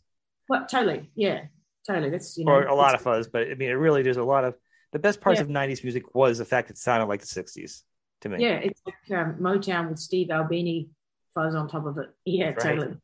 Well, 0.48 0.66
totally, 0.70 1.10
yeah, 1.14 1.44
totally. 1.86 2.10
That's 2.10 2.36
you 2.36 2.44
know, 2.44 2.52
or 2.52 2.66
a 2.66 2.74
lot 2.74 2.94
of 2.94 3.00
fuzz, 3.00 3.28
but 3.28 3.48
I 3.50 3.54
mean, 3.54 3.70
it 3.70 3.74
really 3.74 4.02
there's 4.02 4.16
a 4.16 4.24
lot 4.24 4.44
of 4.44 4.54
the 4.92 4.98
best 4.98 5.20
parts 5.20 5.38
yeah. 5.38 5.44
of 5.44 5.48
90s 5.48 5.82
music 5.82 6.14
was 6.14 6.38
the 6.38 6.44
fact 6.44 6.70
it 6.70 6.78
sounded 6.78 7.06
like 7.06 7.20
the 7.20 7.26
60s 7.26 7.82
to 8.22 8.28
me. 8.28 8.42
Yeah, 8.42 8.54
it's 8.54 8.80
like 8.86 9.18
um, 9.18 9.36
Motown 9.40 9.88
with 9.88 9.98
Steve 9.98 10.30
Albini 10.30 10.88
fuzz 11.34 11.54
on 11.54 11.68
top 11.68 11.86
of 11.86 11.98
it. 11.98 12.10
Yeah, 12.24 12.46
right. 12.46 12.58
totally. 12.58 12.96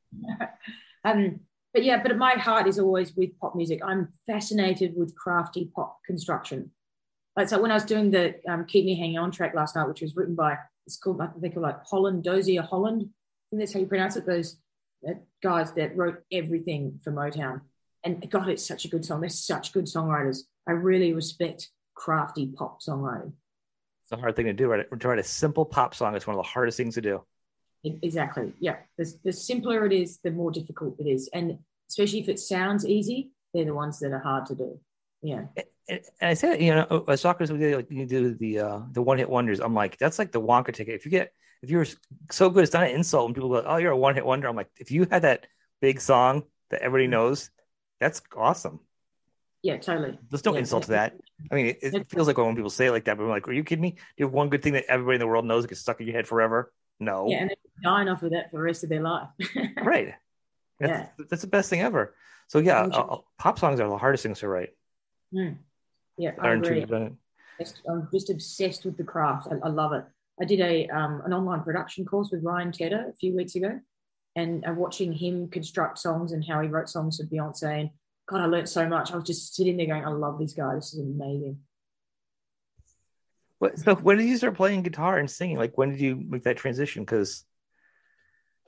um, 1.04 1.40
but 1.72 1.84
yeah, 1.84 2.02
but 2.02 2.16
my 2.16 2.32
heart 2.32 2.66
is 2.66 2.78
always 2.78 3.14
with 3.16 3.38
pop 3.38 3.54
music. 3.54 3.80
I'm 3.84 4.08
fascinated 4.26 4.94
with 4.96 5.14
crafty 5.16 5.70
pop 5.74 5.98
construction. 6.06 6.70
Like 7.36 7.48
so, 7.48 7.60
when 7.60 7.70
I 7.70 7.74
was 7.74 7.84
doing 7.84 8.10
the 8.10 8.34
um, 8.48 8.66
"Keep 8.66 8.84
Me 8.84 8.98
Hanging 8.98 9.18
On" 9.18 9.30
track 9.30 9.54
last 9.54 9.76
night, 9.76 9.88
which 9.88 10.02
was 10.02 10.16
written 10.16 10.34
by 10.34 10.58
it's 10.86 10.96
called 10.96 11.20
I 11.20 11.28
think 11.40 11.56
of 11.56 11.62
like 11.62 11.84
Holland 11.84 12.24
Dozier 12.24 12.62
Holland. 12.62 13.02
I 13.02 13.44
think 13.50 13.62
that's 13.62 13.72
how 13.72 13.80
you 13.80 13.86
pronounce 13.86 14.16
it. 14.16 14.26
Those 14.26 14.56
guys 15.42 15.72
that 15.72 15.96
wrote 15.96 16.22
everything 16.30 17.00
for 17.02 17.12
Motown, 17.12 17.62
and 18.04 18.30
God, 18.30 18.48
it's 18.48 18.66
such 18.66 18.84
a 18.84 18.88
good 18.88 19.04
song. 19.04 19.20
They're 19.20 19.30
such 19.30 19.72
good 19.72 19.86
songwriters. 19.86 20.40
I 20.68 20.72
really 20.72 21.12
respect 21.12 21.70
crafty 21.94 22.46
pop 22.46 22.82
songwriting. 22.82 23.32
It's 24.04 24.12
a 24.12 24.16
hard 24.16 24.36
thing 24.36 24.46
to 24.46 24.52
do. 24.52 24.68
Right? 24.68 24.86
To 25.00 25.08
write 25.08 25.18
a 25.18 25.24
simple 25.24 25.64
pop 25.64 25.94
song 25.94 26.14
is 26.16 26.26
one 26.26 26.36
of 26.36 26.44
the 26.44 26.48
hardest 26.48 26.76
things 26.76 26.94
to 26.94 27.00
do. 27.00 27.24
Exactly. 27.84 28.52
Yeah. 28.60 28.76
The, 28.96 29.12
the 29.24 29.32
simpler 29.32 29.84
it 29.86 29.92
is, 29.92 30.18
the 30.22 30.30
more 30.30 30.52
difficult 30.52 30.96
it 31.00 31.08
is. 31.08 31.28
And 31.32 31.58
especially 31.88 32.20
if 32.20 32.28
it 32.28 32.38
sounds 32.38 32.86
easy, 32.86 33.32
they're 33.52 33.64
the 33.64 33.74
ones 33.74 33.98
that 34.00 34.12
are 34.12 34.20
hard 34.20 34.46
to 34.46 34.54
do. 34.54 34.78
Yeah. 35.20 35.46
And, 35.88 36.00
I 36.20 36.34
said, 36.34 36.62
you 36.62 36.74
know, 36.74 37.04
as 37.08 37.20
soccer, 37.20 37.46
like 37.46 37.90
you 37.90 38.06
do 38.06 38.34
the 38.34 38.60
uh, 38.60 38.80
the 38.90 39.02
one 39.02 39.18
hit 39.18 39.28
wonders. 39.28 39.60
I'm 39.60 39.74
like, 39.74 39.98
that's 39.98 40.18
like 40.18 40.32
the 40.32 40.40
Wonka 40.40 40.72
ticket. 40.72 40.94
If 40.94 41.04
you 41.04 41.10
get, 41.10 41.32
if 41.62 41.70
you're 41.70 41.86
so 42.30 42.50
good, 42.50 42.64
it's 42.64 42.72
not 42.72 42.84
an 42.84 42.90
insult. 42.90 43.26
And 43.26 43.34
people 43.34 43.50
go, 43.50 43.62
oh, 43.66 43.76
you're 43.76 43.92
a 43.92 43.96
one 43.96 44.14
hit 44.14 44.24
wonder. 44.24 44.48
I'm 44.48 44.56
like, 44.56 44.70
if 44.78 44.90
you 44.90 45.06
had 45.10 45.22
that 45.22 45.46
big 45.80 46.00
song 46.00 46.44
that 46.70 46.82
everybody 46.82 47.04
mm-hmm. 47.04 47.12
knows, 47.12 47.50
that's 48.00 48.22
awesome. 48.36 48.80
Yeah, 49.62 49.76
totally. 49.76 50.18
There's 50.28 50.44
no 50.44 50.54
yeah, 50.54 50.60
insult 50.60 50.84
to 50.84 50.90
that. 50.90 51.14
I 51.50 51.54
mean, 51.54 51.66
it, 51.66 51.78
it, 51.82 52.10
feels 52.10 52.26
like 52.26 52.36
when 52.36 52.56
people 52.56 52.70
say 52.70 52.86
it 52.86 52.90
like 52.90 53.04
that, 53.04 53.16
but 53.16 53.24
I'm 53.24 53.30
like, 53.30 53.46
are 53.46 53.52
you 53.52 53.62
kidding 53.62 53.82
me? 53.82 53.92
Do 53.92 53.98
you 54.16 54.26
have 54.26 54.32
one 54.32 54.48
good 54.48 54.62
thing 54.62 54.72
that 54.72 54.86
everybody 54.88 55.16
in 55.16 55.20
the 55.20 55.26
world 55.26 55.44
knows 55.44 55.62
that 55.62 55.68
gets 55.68 55.80
stuck 55.80 56.00
in 56.00 56.08
your 56.08 56.16
head 56.16 56.26
forever? 56.26 56.72
No. 56.98 57.28
Yeah, 57.28 57.42
and 57.42 57.50
they're 57.50 57.56
dying 57.92 58.08
off 58.08 58.24
of 58.24 58.32
that 58.32 58.50
for 58.50 58.56
the 58.56 58.62
rest 58.62 58.82
of 58.82 58.90
their 58.90 59.02
life. 59.02 59.28
right. 59.82 60.14
That's, 60.80 60.90
yeah. 60.90 61.24
That's 61.30 61.42
the 61.42 61.48
best 61.48 61.70
thing 61.70 61.80
ever. 61.80 62.14
So 62.48 62.58
yeah, 62.58 62.82
uh, 62.82 63.18
pop 63.38 63.58
songs 63.58 63.78
are 63.78 63.88
the 63.88 63.96
hardest 63.96 64.24
things 64.24 64.40
to 64.40 64.48
write. 64.48 64.70
Mm. 65.32 65.58
Yeah, 66.18 66.32
I 66.38 66.52
agree. 66.52 66.84
I'm 67.88 68.08
just 68.12 68.30
obsessed 68.30 68.84
with 68.84 68.96
the 68.96 69.04
craft. 69.04 69.48
I, 69.50 69.66
I 69.66 69.70
love 69.70 69.92
it. 69.92 70.04
I 70.40 70.44
did 70.44 70.60
a 70.60 70.88
um, 70.88 71.22
an 71.24 71.32
online 71.32 71.62
production 71.62 72.04
course 72.04 72.30
with 72.32 72.42
Ryan 72.42 72.72
Tedder 72.72 73.10
a 73.10 73.14
few 73.14 73.36
weeks 73.36 73.54
ago, 73.54 73.78
and 74.34 74.64
uh, 74.66 74.72
watching 74.72 75.12
him 75.12 75.48
construct 75.48 75.98
songs 75.98 76.32
and 76.32 76.44
how 76.44 76.60
he 76.60 76.68
wrote 76.68 76.88
songs 76.88 77.18
for 77.18 77.24
Beyonce 77.24 77.80
and 77.80 77.90
God, 78.26 78.40
I 78.40 78.46
learned 78.46 78.68
so 78.68 78.88
much. 78.88 79.12
I 79.12 79.16
was 79.16 79.24
just 79.24 79.54
sitting 79.54 79.76
there 79.76 79.86
going, 79.86 80.04
I 80.04 80.10
love 80.10 80.38
this 80.38 80.52
guy. 80.52 80.74
This 80.74 80.94
is 80.94 81.00
amazing. 81.00 81.58
What, 83.58 83.78
so 83.78 83.94
when 83.94 84.18
did 84.18 84.26
you 84.26 84.36
start 84.36 84.56
playing 84.56 84.82
guitar 84.82 85.18
and 85.18 85.30
singing? 85.30 85.58
Like 85.58 85.76
when 85.76 85.90
did 85.90 86.00
you 86.00 86.16
make 86.16 86.44
that 86.44 86.56
transition? 86.56 87.04
Because 87.04 87.44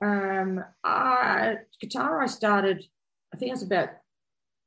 um, 0.03 0.63
I, 0.83 1.55
guitar 1.81 2.21
I 2.21 2.27
started, 2.27 2.85
I 3.33 3.37
think 3.37 3.51
I 3.51 3.53
was 3.53 3.63
about 3.63 3.89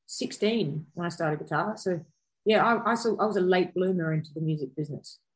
16 0.06 0.86
when 0.94 1.06
I 1.06 1.10
started 1.10 1.38
guitar. 1.38 1.76
So 1.76 2.00
yeah, 2.44 2.64
I, 2.64 2.92
I, 2.92 2.94
saw, 2.94 3.16
I 3.16 3.26
was 3.26 3.36
a 3.36 3.40
late 3.40 3.74
bloomer 3.74 4.12
into 4.12 4.32
the 4.34 4.40
music 4.40 4.74
business. 4.76 5.18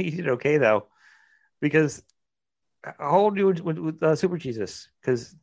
You 0.00 0.12
did 0.12 0.28
okay 0.28 0.58
though, 0.58 0.86
because 1.60 2.04
how 2.84 3.18
old 3.18 3.36
you 3.36 3.48
with, 3.48 3.78
with 3.78 4.00
uh, 4.00 4.14
Super 4.14 4.38
Jesus? 4.38 4.88
Because 5.00 5.34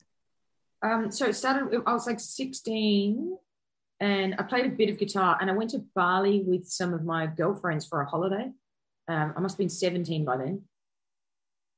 um, 0.85 1.11
so 1.11 1.25
it 1.25 1.33
started, 1.33 1.81
I 1.85 1.93
was 1.93 2.05
like 2.05 2.19
16 2.19 3.37
and 3.99 4.35
I 4.37 4.43
played 4.43 4.65
a 4.65 4.69
bit 4.69 4.89
of 4.89 4.99
guitar 4.99 5.37
and 5.41 5.49
I 5.49 5.53
went 5.53 5.71
to 5.71 5.83
Bali 5.95 6.43
with 6.45 6.67
some 6.67 6.93
of 6.93 7.03
my 7.03 7.25
girlfriends 7.25 7.85
for 7.85 8.01
a 8.01 8.05
holiday. 8.05 8.51
Um, 9.07 9.33
I 9.35 9.39
must 9.39 9.53
have 9.53 9.59
been 9.59 9.69
17 9.69 10.25
by 10.25 10.37
then. 10.37 10.61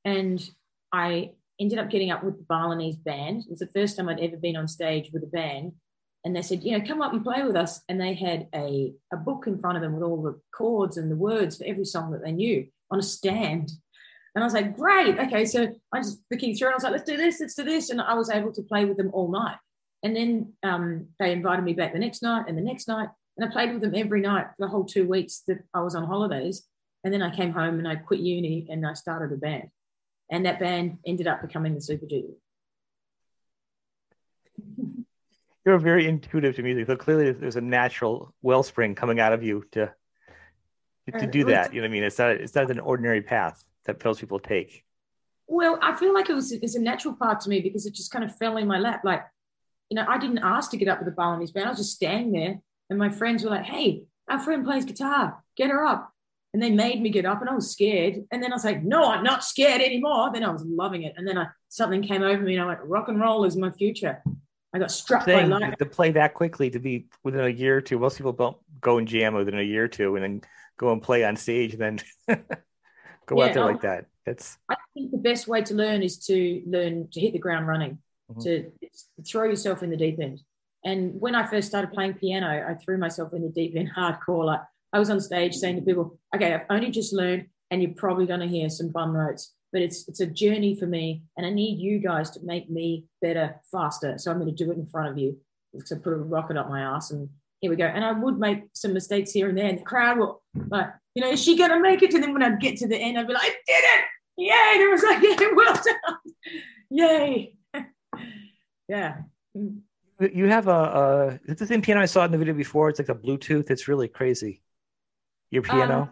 And 0.04 0.50
I 0.92 1.32
ended 1.60 1.78
up 1.78 1.90
getting 1.90 2.10
up 2.10 2.22
with 2.22 2.36
the 2.36 2.44
Balinese 2.44 2.96
band. 2.96 3.44
It 3.44 3.50
was 3.50 3.60
the 3.60 3.66
first 3.68 3.96
time 3.96 4.08
I'd 4.08 4.20
ever 4.20 4.36
been 4.36 4.56
on 4.56 4.68
stage 4.68 5.10
with 5.12 5.22
a 5.22 5.26
band. 5.26 5.72
And 6.24 6.34
they 6.34 6.42
said, 6.42 6.64
you 6.64 6.76
know, 6.76 6.84
come 6.84 7.00
up 7.00 7.12
and 7.12 7.24
play 7.24 7.42
with 7.42 7.56
us. 7.56 7.80
And 7.88 8.00
they 8.00 8.14
had 8.14 8.48
a, 8.54 8.92
a 9.12 9.16
book 9.16 9.46
in 9.46 9.58
front 9.58 9.76
of 9.76 9.82
them 9.82 9.94
with 9.94 10.02
all 10.02 10.20
the 10.20 10.40
chords 10.52 10.96
and 10.96 11.10
the 11.10 11.16
words 11.16 11.56
for 11.56 11.64
every 11.64 11.84
song 11.84 12.10
that 12.10 12.22
they 12.24 12.32
knew 12.32 12.66
on 12.90 12.98
a 12.98 13.02
stand. 13.02 13.70
And 14.34 14.42
I 14.42 14.46
was 14.46 14.54
like, 14.54 14.76
great. 14.76 15.18
Okay. 15.18 15.44
So 15.44 15.74
I 15.92 15.98
just 15.98 16.20
flicking 16.28 16.54
through 16.54 16.68
and 16.68 16.74
I 16.74 16.76
was 16.76 16.82
like, 16.84 16.92
let's 16.92 17.04
do 17.04 17.16
this, 17.16 17.40
let's 17.40 17.54
do 17.54 17.64
this. 17.64 17.90
And 17.90 18.00
I 18.00 18.14
was 18.14 18.30
able 18.30 18.52
to 18.52 18.62
play 18.62 18.84
with 18.84 18.96
them 18.96 19.10
all 19.12 19.30
night. 19.30 19.56
And 20.02 20.14
then 20.14 20.52
um, 20.62 21.08
they 21.18 21.32
invited 21.32 21.64
me 21.64 21.72
back 21.72 21.92
the 21.92 21.98
next 21.98 22.22
night 22.22 22.44
and 22.48 22.56
the 22.56 22.62
next 22.62 22.88
night. 22.88 23.08
And 23.36 23.48
I 23.48 23.52
played 23.52 23.72
with 23.72 23.82
them 23.82 23.94
every 23.94 24.20
night 24.20 24.46
for 24.56 24.66
the 24.66 24.68
whole 24.68 24.84
two 24.84 25.06
weeks 25.06 25.42
that 25.46 25.58
I 25.72 25.80
was 25.80 25.94
on 25.94 26.04
holidays. 26.04 26.64
And 27.04 27.14
then 27.14 27.22
I 27.22 27.34
came 27.34 27.52
home 27.52 27.78
and 27.78 27.86
I 27.86 27.96
quit 27.96 28.20
uni 28.20 28.66
and 28.70 28.86
I 28.86 28.94
started 28.94 29.32
a 29.32 29.38
band. 29.38 29.70
And 30.30 30.44
that 30.44 30.60
band 30.60 30.98
ended 31.06 31.26
up 31.26 31.40
becoming 31.42 31.74
the 31.74 31.80
Super 31.80 32.06
Jesus. 32.06 32.36
you're 35.68 35.78
very 35.78 36.08
intuitive 36.08 36.56
to 36.56 36.62
music. 36.62 36.86
So 36.86 36.96
clearly, 36.96 37.30
there's 37.32 37.56
a 37.56 37.60
natural 37.60 38.34
wellspring 38.40 38.94
coming 38.94 39.20
out 39.20 39.34
of 39.34 39.42
you 39.42 39.64
to 39.72 39.92
to, 41.06 41.18
to 41.20 41.26
do 41.26 41.44
that. 41.44 41.74
You 41.74 41.80
know 41.80 41.86
what 41.86 41.90
I 41.90 41.92
mean? 41.92 42.04
It's 42.04 42.18
not 42.18 42.30
it's 42.30 42.54
not 42.54 42.70
an 42.70 42.80
ordinary 42.80 43.20
path 43.20 43.62
that 43.84 44.02
most 44.02 44.20
people 44.20 44.38
take. 44.38 44.84
Well, 45.46 45.78
I 45.82 45.94
feel 45.96 46.14
like 46.14 46.30
it 46.30 46.34
was 46.34 46.52
it's 46.52 46.74
a 46.74 46.80
natural 46.80 47.14
part 47.14 47.40
to 47.40 47.50
me 47.50 47.60
because 47.60 47.84
it 47.84 47.94
just 47.94 48.10
kind 48.10 48.24
of 48.24 48.34
fell 48.36 48.56
in 48.56 48.66
my 48.66 48.78
lap. 48.78 49.02
Like, 49.04 49.24
you 49.90 49.94
know, 49.96 50.06
I 50.08 50.18
didn't 50.18 50.38
ask 50.38 50.70
to 50.70 50.78
get 50.78 50.88
up 50.88 50.98
with 51.00 51.06
the 51.06 51.14
Balinese 51.14 51.50
band. 51.50 51.66
I 51.66 51.70
was 51.70 51.78
just 51.78 51.96
standing 51.96 52.32
there, 52.32 52.60
and 52.88 52.98
my 52.98 53.10
friends 53.10 53.44
were 53.44 53.50
like, 53.50 53.64
"Hey, 53.64 54.04
our 54.28 54.38
friend 54.38 54.64
plays 54.64 54.86
guitar. 54.86 55.42
Get 55.54 55.70
her 55.70 55.84
up." 55.84 56.12
And 56.54 56.62
they 56.62 56.70
made 56.70 57.02
me 57.02 57.10
get 57.10 57.26
up, 57.26 57.42
and 57.42 57.50
I 57.50 57.54
was 57.54 57.70
scared. 57.70 58.24
And 58.30 58.42
then 58.42 58.52
I 58.52 58.56
was 58.56 58.64
like, 58.64 58.82
"No, 58.82 59.04
I'm 59.04 59.22
not 59.22 59.44
scared 59.44 59.82
anymore." 59.82 60.30
Then 60.32 60.44
I 60.44 60.50
was 60.50 60.64
loving 60.64 61.02
it, 61.02 61.12
and 61.18 61.28
then 61.28 61.36
I, 61.36 61.48
something 61.68 62.02
came 62.02 62.22
over 62.22 62.42
me, 62.42 62.54
and 62.54 62.62
I 62.62 62.66
went, 62.66 62.80
"Rock 62.84 63.08
and 63.08 63.20
roll 63.20 63.44
is 63.44 63.56
my 63.56 63.70
future." 63.70 64.22
I 64.74 64.78
got 64.78 64.90
struck 64.90 65.26
by 65.26 65.44
lightning. 65.44 65.74
To 65.78 65.86
play 65.86 66.12
that 66.12 66.34
quickly, 66.34 66.70
to 66.70 66.78
be 66.78 67.06
within 67.24 67.44
a 67.44 67.48
year 67.48 67.78
or 67.78 67.80
two, 67.80 67.98
most 67.98 68.18
people 68.18 68.32
don't 68.32 68.56
go 68.80 68.98
and 68.98 69.08
jam 69.08 69.34
within 69.34 69.58
a 69.58 69.62
year 69.62 69.84
or 69.84 69.88
two, 69.88 70.14
and 70.16 70.22
then 70.22 70.42
go 70.76 70.92
and 70.92 71.02
play 71.02 71.24
on 71.24 71.36
stage, 71.36 71.74
and 71.74 72.02
then 72.26 72.38
go 73.26 73.38
yeah, 73.38 73.46
out 73.46 73.54
there 73.54 73.64
like 73.64 73.80
that. 73.82 74.06
It's. 74.26 74.58
I 74.68 74.76
think 74.92 75.10
the 75.10 75.18
best 75.18 75.48
way 75.48 75.62
to 75.62 75.74
learn 75.74 76.02
is 76.02 76.18
to 76.26 76.62
learn 76.66 77.08
to 77.12 77.20
hit 77.20 77.32
the 77.32 77.38
ground 77.38 77.66
running, 77.66 77.98
mm-hmm. 78.30 78.40
to 78.42 78.70
throw 79.26 79.44
yourself 79.44 79.82
in 79.82 79.90
the 79.90 79.96
deep 79.96 80.18
end. 80.20 80.40
And 80.84 81.18
when 81.20 81.34
I 81.34 81.46
first 81.46 81.68
started 81.68 81.92
playing 81.92 82.14
piano, 82.14 82.46
I 82.68 82.74
threw 82.74 82.98
myself 82.98 83.32
in 83.32 83.42
the 83.42 83.48
deep 83.48 83.74
end 83.74 83.90
hardcore. 83.96 84.44
Like 84.44 84.60
I 84.92 84.98
was 84.98 85.08
on 85.08 85.20
stage 85.20 85.54
saying 85.54 85.76
to 85.76 85.82
people, 85.82 86.18
"Okay, 86.34 86.52
I've 86.52 86.66
only 86.68 86.90
just 86.90 87.14
learned, 87.14 87.46
and 87.70 87.82
you're 87.82 87.94
probably 87.94 88.26
going 88.26 88.40
to 88.40 88.46
hear 88.46 88.68
some 88.68 88.90
bum 88.90 89.14
notes." 89.14 89.54
But 89.72 89.82
it's 89.82 90.08
it's 90.08 90.20
a 90.20 90.26
journey 90.26 90.74
for 90.74 90.86
me 90.86 91.22
and 91.36 91.46
i 91.46 91.50
need 91.50 91.78
you 91.78 91.98
guys 91.98 92.30
to 92.30 92.40
make 92.42 92.70
me 92.70 93.04
better 93.20 93.60
faster. 93.70 94.16
So 94.18 94.30
i'm 94.30 94.38
going 94.38 94.54
to 94.54 94.64
do 94.64 94.70
it 94.70 94.78
in 94.78 94.86
front 94.86 95.08
of 95.08 95.18
you 95.18 95.38
so 95.84 95.96
put 95.96 96.12
a 96.12 96.16
rocket 96.16 96.56
up 96.56 96.68
my 96.68 96.80
ass 96.80 97.10
and 97.10 97.28
here 97.60 97.70
we 97.70 97.76
go. 97.76 97.84
And 97.84 98.04
i 98.04 98.12
would 98.12 98.38
make 98.38 98.64
some 98.72 98.92
mistakes 98.92 99.32
here 99.32 99.48
and 99.48 99.58
there 99.58 99.68
and 99.68 99.78
the 99.78 99.84
crowd 99.84 100.18
will 100.18 100.42
like 100.68 100.88
you 101.14 101.22
know 101.22 101.30
is 101.30 101.42
she 101.42 101.56
going 101.56 101.70
to 101.70 101.80
make 101.80 102.02
it 102.02 102.14
and 102.14 102.22
then 102.22 102.32
when 102.32 102.42
i'd 102.42 102.60
get 102.60 102.76
to 102.78 102.88
the 102.88 102.96
end 102.96 103.18
i'd 103.18 103.26
be 103.26 103.34
like 103.34 103.42
i 103.42 103.48
did 103.48 103.84
it! 103.84 104.04
Yay! 104.38 104.72
And 104.74 104.82
it 104.82 104.90
was 104.90 105.02
like 105.02 105.22
yeah 105.40 105.48
well 105.54 105.74
done! 105.74 106.34
Yay! 106.90 107.54
Yeah. 108.88 109.18
You 110.18 110.46
have 110.46 110.66
a, 110.66 110.70
a 110.70 111.40
it's 111.44 111.60
the 111.60 111.66
same 111.66 111.82
piano 111.82 112.00
i 112.00 112.06
saw 112.06 112.24
in 112.24 112.32
the 112.32 112.38
video 112.38 112.54
before? 112.54 112.88
It's 112.88 112.98
like 112.98 113.10
a 113.10 113.14
bluetooth. 113.14 113.70
It's 113.70 113.86
really 113.86 114.08
crazy. 114.08 114.62
Your 115.50 115.62
piano? 115.62 116.00
Um, 116.00 116.10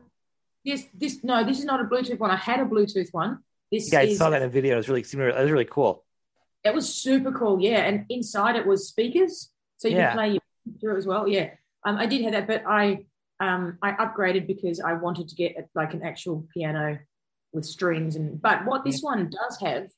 this 0.63 0.85
this 0.93 1.25
no 1.25 1.43
this 1.43 1.59
is 1.59 1.65
not 1.65 1.81
a 1.81 1.85
bluetooth 1.85 2.19
one. 2.19 2.31
I 2.31 2.37
had 2.37 2.61
a 2.61 2.67
bluetooth 2.67 3.09
one 3.13 3.39
this 3.71 3.93
yeah, 3.93 4.01
I 4.01 4.15
saw 4.15 4.31
that 4.31 4.43
in 4.43 4.49
a 4.49 4.51
video. 4.51 4.75
It 4.75 4.79
was 4.79 4.89
really, 4.89 5.01
it 5.01 5.15
was 5.15 5.51
really 5.51 5.65
cool. 5.65 6.05
It 6.65 6.75
was 6.75 6.93
super 6.93 7.33
cool, 7.33 7.61
yeah. 7.61 7.87
And 7.87 8.07
inside 8.09 8.57
it 8.57 8.67
was 8.67 8.89
speakers, 8.89 9.51
so 9.77 9.89
you 9.89 9.97
yeah. 9.97 10.09
can 10.09 10.17
play 10.17 10.29
your 10.31 10.41
through 10.81 10.97
as 10.97 11.07
well. 11.07 11.29
Yeah, 11.29 11.51
um, 11.85 11.97
I 11.97 12.07
did 12.07 12.23
have 12.23 12.33
that, 12.33 12.47
but 12.47 12.65
I 12.67 13.07
um, 13.41 13.79
I 13.83 13.93
upgraded 13.93 14.47
because 14.47 14.81
I 14.81 14.95
wanted 14.95 15.29
to 15.29 15.35
get 15.35 15.69
like 15.75 15.95
an 15.95 16.03
actual 16.03 16.47
piano 16.53 16.99
with 17.53 17.65
strings. 17.65 18.17
And 18.17 18.41
but 18.41 18.65
what 18.65 18.85
this 18.85 19.01
one 19.01 19.31
does 19.31 19.59
have, 19.61 19.89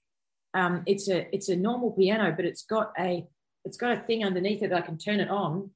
um, 0.54 0.82
it's 0.86 1.08
a 1.08 1.32
it's 1.34 1.48
a 1.48 1.56
normal 1.56 1.92
piano, 1.92 2.32
but 2.34 2.44
it's 2.44 2.64
got 2.64 2.92
a 2.98 3.26
it's 3.64 3.76
got 3.76 3.92
a 3.92 4.00
thing 4.00 4.24
underneath 4.24 4.62
it 4.62 4.70
that 4.70 4.82
I 4.82 4.86
can 4.86 4.98
turn 4.98 5.20
it 5.20 5.30
on, 5.30 5.70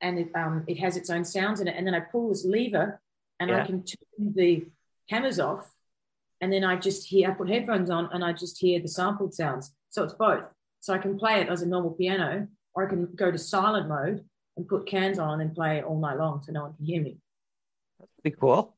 and 0.00 0.18
it 0.18 0.30
um, 0.34 0.64
it 0.66 0.78
has 0.78 0.96
its 0.96 1.10
own 1.10 1.24
sounds 1.24 1.60
in 1.60 1.68
it. 1.68 1.74
And 1.76 1.86
then 1.86 1.94
I 1.94 2.00
pull 2.00 2.28
this 2.28 2.44
lever, 2.44 3.00
and 3.40 3.50
yeah. 3.50 3.62
I 3.62 3.66
can 3.66 3.84
turn 3.84 4.32
the 4.34 4.66
hammers 5.08 5.40
off 5.40 5.73
and 6.44 6.52
then 6.52 6.62
I 6.62 6.76
just 6.76 7.06
hear, 7.06 7.30
I 7.30 7.32
put 7.32 7.48
headphones 7.48 7.88
on 7.88 8.10
and 8.12 8.22
I 8.22 8.34
just 8.34 8.58
hear 8.58 8.78
the 8.78 8.86
sampled 8.86 9.32
sounds. 9.32 9.72
So 9.88 10.04
it's 10.04 10.12
both. 10.12 10.44
So 10.80 10.92
I 10.92 10.98
can 10.98 11.18
play 11.18 11.40
it 11.40 11.48
as 11.48 11.62
a 11.62 11.66
normal 11.66 11.92
piano, 11.92 12.46
or 12.74 12.86
I 12.86 12.90
can 12.90 13.06
go 13.16 13.30
to 13.30 13.38
silent 13.38 13.88
mode 13.88 14.22
and 14.58 14.68
put 14.68 14.86
cans 14.86 15.18
on 15.18 15.40
and 15.40 15.54
play 15.54 15.78
it 15.78 15.84
all 15.84 15.98
night 15.98 16.18
long 16.18 16.42
so 16.42 16.52
no 16.52 16.64
one 16.64 16.74
can 16.74 16.84
hear 16.84 17.02
me. 17.02 17.16
That's 17.98 18.12
pretty 18.20 18.36
cool. 18.38 18.76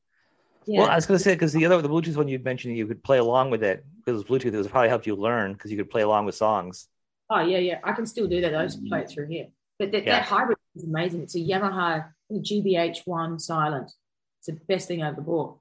Yeah. 0.65 0.83
Well, 0.83 0.91
I 0.91 0.95
was 0.95 1.07
going 1.07 1.19
to 1.19 1.25
say 1.25 1.35
because 1.35 1.53
the 1.53 1.67
other 1.67 1.83
the 1.83 1.89
Bluetooth 1.89 2.15
one 2.15 2.29
you 2.29 2.39
mentioned 2.39 2.77
you 2.77 2.87
could 2.87 3.03
play 3.03 3.19
along 3.19 3.51
with 3.51 3.65
it 3.65 3.85
because 3.97 4.23
Bluetooth 4.23 4.55
it 4.55 4.57
was 4.57 4.69
probably 4.69 4.89
helped 4.89 5.09
you 5.09 5.17
learn 5.17 5.55
because 5.55 5.73
you 5.73 5.77
could 5.77 5.91
play 5.91 6.03
along 6.03 6.25
with 6.25 6.37
songs. 6.37 6.87
Oh 7.31 7.41
yeah, 7.41 7.59
yeah, 7.59 7.81
I 7.83 7.95
can 7.95 8.07
still 8.07 8.29
do 8.29 8.41
that. 8.43 8.55
I 8.55 8.63
just 8.63 8.87
play 8.87 9.01
it 9.01 9.11
through 9.11 9.27
here. 9.27 9.49
But 9.81 9.91
that, 9.91 10.05
yeah. 10.05 10.21
that 10.21 10.23
hybrid 10.23 10.59
is 10.77 10.85
amazing. 10.85 11.23
It's 11.23 11.35
a 11.35 11.41
Yamaha 11.41 12.07
GBH 12.33 12.99
one 13.07 13.41
silent. 13.41 13.91
It's 14.39 14.47
the 14.47 14.53
best 14.69 14.87
thing 14.87 15.03
I've 15.03 15.15
ever 15.15 15.23
bought. 15.23 15.59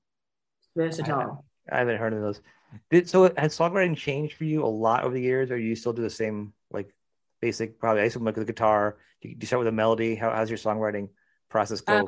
It's 0.60 0.70
versatile. 0.78 1.44
I 1.72 1.80
haven't 1.80 1.98
heard 1.98 2.14
of 2.14 2.22
those. 2.22 2.42
Did, 2.90 3.10
so 3.10 3.34
has 3.38 3.58
songwriting 3.58 3.96
changed 3.96 4.38
for 4.38 4.44
you 4.44 4.64
a 4.64 4.68
lot 4.68 5.04
over 5.04 5.14
the 5.14 5.22
years, 5.22 5.52
or 5.52 5.58
you 5.58 5.76
still 5.76 5.94
do 5.94 6.02
the 6.02 6.10
same 6.10 6.54
like 6.72 6.94
basic? 7.42 7.80
Probably 7.80 8.02
I 8.02 8.06
assume 8.06 8.26
like 8.26 8.36
the 8.36 8.46
guitar. 8.46 8.98
Do 9.22 9.30
you, 9.30 9.48
start 9.48 9.60
with 9.60 9.68
a 9.68 9.72
melody? 9.72 10.16
How, 10.16 10.32
how's 10.32 10.50
your 10.50 10.58
songwriting 10.58 11.10
process 11.50 11.82
go? 11.82 11.98
Uh, 11.98 12.04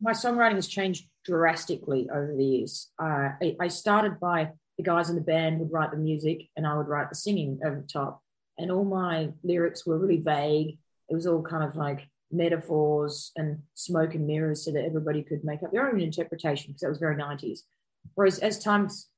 my 0.00 0.12
songwriting 0.12 0.56
has 0.56 0.68
changed 0.68 1.08
drastically 1.24 2.08
over 2.12 2.34
the 2.36 2.44
years. 2.44 2.90
Uh, 3.00 3.30
I, 3.42 3.56
I, 3.60 3.68
started 3.68 4.20
by 4.20 4.50
the 4.76 4.84
guys 4.84 5.08
in 5.08 5.16
the 5.16 5.22
band 5.22 5.58
would 5.60 5.72
write 5.72 5.90
the 5.90 5.96
music, 5.96 6.48
and 6.56 6.66
I 6.66 6.76
would 6.76 6.88
write 6.88 7.08
the 7.08 7.14
singing 7.14 7.60
over 7.64 7.80
the 7.80 7.86
top. 7.86 8.22
And 8.58 8.70
all 8.70 8.84
my 8.84 9.30
lyrics 9.42 9.86
were 9.86 9.98
really 9.98 10.20
vague. 10.20 10.78
It 11.08 11.14
was 11.14 11.26
all 11.26 11.42
kind 11.42 11.64
of 11.64 11.76
like 11.76 12.06
metaphors 12.30 13.32
and 13.36 13.60
smoke 13.74 14.14
and 14.14 14.26
mirrors, 14.26 14.64
so 14.64 14.72
that 14.72 14.84
everybody 14.84 15.22
could 15.22 15.44
make 15.44 15.62
up 15.62 15.72
their 15.72 15.88
own 15.88 16.00
interpretation 16.00 16.72
because 16.72 16.82
that 16.82 16.88
was 16.88 16.98
very 16.98 17.16
nineties. 17.16 17.64
Whereas 18.14 18.38
as 18.38 18.58
time's 18.58 19.08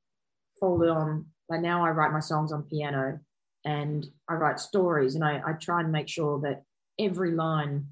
folded 0.58 0.88
on, 0.88 1.26
like 1.48 1.60
now 1.60 1.84
I 1.84 1.90
write 1.90 2.12
my 2.12 2.20
songs 2.20 2.52
on 2.52 2.62
piano 2.64 3.20
and 3.64 4.06
I 4.28 4.34
write 4.34 4.60
stories 4.60 5.14
and 5.14 5.24
I, 5.24 5.42
I 5.46 5.52
try 5.52 5.80
and 5.80 5.92
make 5.92 6.08
sure 6.08 6.40
that 6.40 6.62
every 6.98 7.32
line 7.32 7.86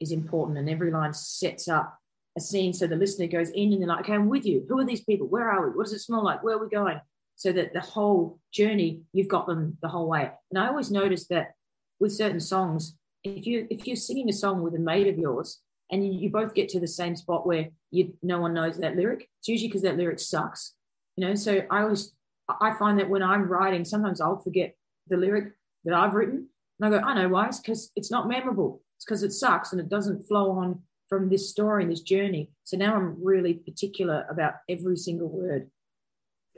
is 0.00 0.12
important 0.12 0.58
and 0.58 0.68
every 0.68 0.90
line 0.90 1.12
sets 1.12 1.68
up 1.68 1.98
a 2.36 2.40
scene 2.40 2.72
so 2.72 2.86
the 2.86 2.96
listener 2.96 3.26
goes 3.26 3.50
in 3.50 3.72
and 3.72 3.80
they're 3.80 3.88
like, 3.88 4.00
okay, 4.00 4.14
I'm 4.14 4.28
with 4.28 4.46
you. 4.46 4.64
Who 4.68 4.78
are 4.78 4.84
these 4.84 5.04
people? 5.04 5.26
Where 5.26 5.50
are 5.50 5.68
we? 5.68 5.76
What 5.76 5.84
does 5.84 5.92
it 5.92 6.00
smell 6.00 6.24
like? 6.24 6.42
Where 6.42 6.56
are 6.56 6.64
we 6.64 6.70
going? 6.70 7.00
So 7.36 7.52
that 7.52 7.72
the 7.72 7.80
whole 7.80 8.38
journey, 8.52 9.02
you've 9.12 9.28
got 9.28 9.46
them 9.46 9.78
the 9.82 9.88
whole 9.88 10.08
way. 10.08 10.30
And 10.50 10.58
I 10.58 10.68
always 10.68 10.90
notice 10.90 11.26
that 11.28 11.52
with 11.98 12.12
certain 12.12 12.40
songs, 12.40 12.96
if 13.24 13.46
you 13.46 13.66
if 13.70 13.86
you're 13.86 13.96
singing 13.96 14.28
a 14.28 14.32
song 14.32 14.62
with 14.62 14.74
a 14.74 14.78
mate 14.78 15.06
of 15.06 15.18
yours 15.18 15.60
and 15.90 16.04
you, 16.04 16.12
you 16.12 16.30
both 16.30 16.54
get 16.54 16.68
to 16.70 16.80
the 16.80 16.88
same 16.88 17.16
spot 17.16 17.46
where 17.46 17.68
you 17.90 18.14
no 18.22 18.40
one 18.40 18.54
knows 18.54 18.78
that 18.78 18.96
lyric. 18.96 19.28
It's 19.40 19.48
usually 19.48 19.68
because 19.68 19.82
that 19.82 19.96
lyric 19.96 20.20
sucks, 20.20 20.74
you 21.16 21.26
know. 21.26 21.34
So 21.34 21.62
I 21.70 21.82
always 21.82 22.12
I 22.60 22.74
find 22.74 22.98
that 22.98 23.10
when 23.10 23.22
I'm 23.22 23.48
writing, 23.48 23.84
sometimes 23.84 24.20
I'll 24.20 24.40
forget 24.40 24.74
the 25.08 25.16
lyric 25.16 25.52
that 25.84 25.94
I've 25.94 26.14
written, 26.14 26.48
and 26.80 26.94
I 26.94 26.98
go, 26.98 27.04
I 27.04 27.14
know 27.14 27.28
why. 27.28 27.46
It's 27.48 27.60
because 27.60 27.90
it's 27.96 28.10
not 28.10 28.28
memorable. 28.28 28.82
It's 28.96 29.04
because 29.04 29.22
it 29.22 29.32
sucks 29.32 29.72
and 29.72 29.80
it 29.80 29.88
doesn't 29.88 30.26
flow 30.26 30.50
on 30.50 30.80
from 31.08 31.28
this 31.28 31.50
story 31.50 31.82
and 31.82 31.90
this 31.90 32.02
journey. 32.02 32.50
So 32.64 32.76
now 32.76 32.94
I'm 32.94 33.16
really 33.22 33.54
particular 33.54 34.26
about 34.30 34.54
every 34.68 34.96
single 34.96 35.28
word. 35.28 35.70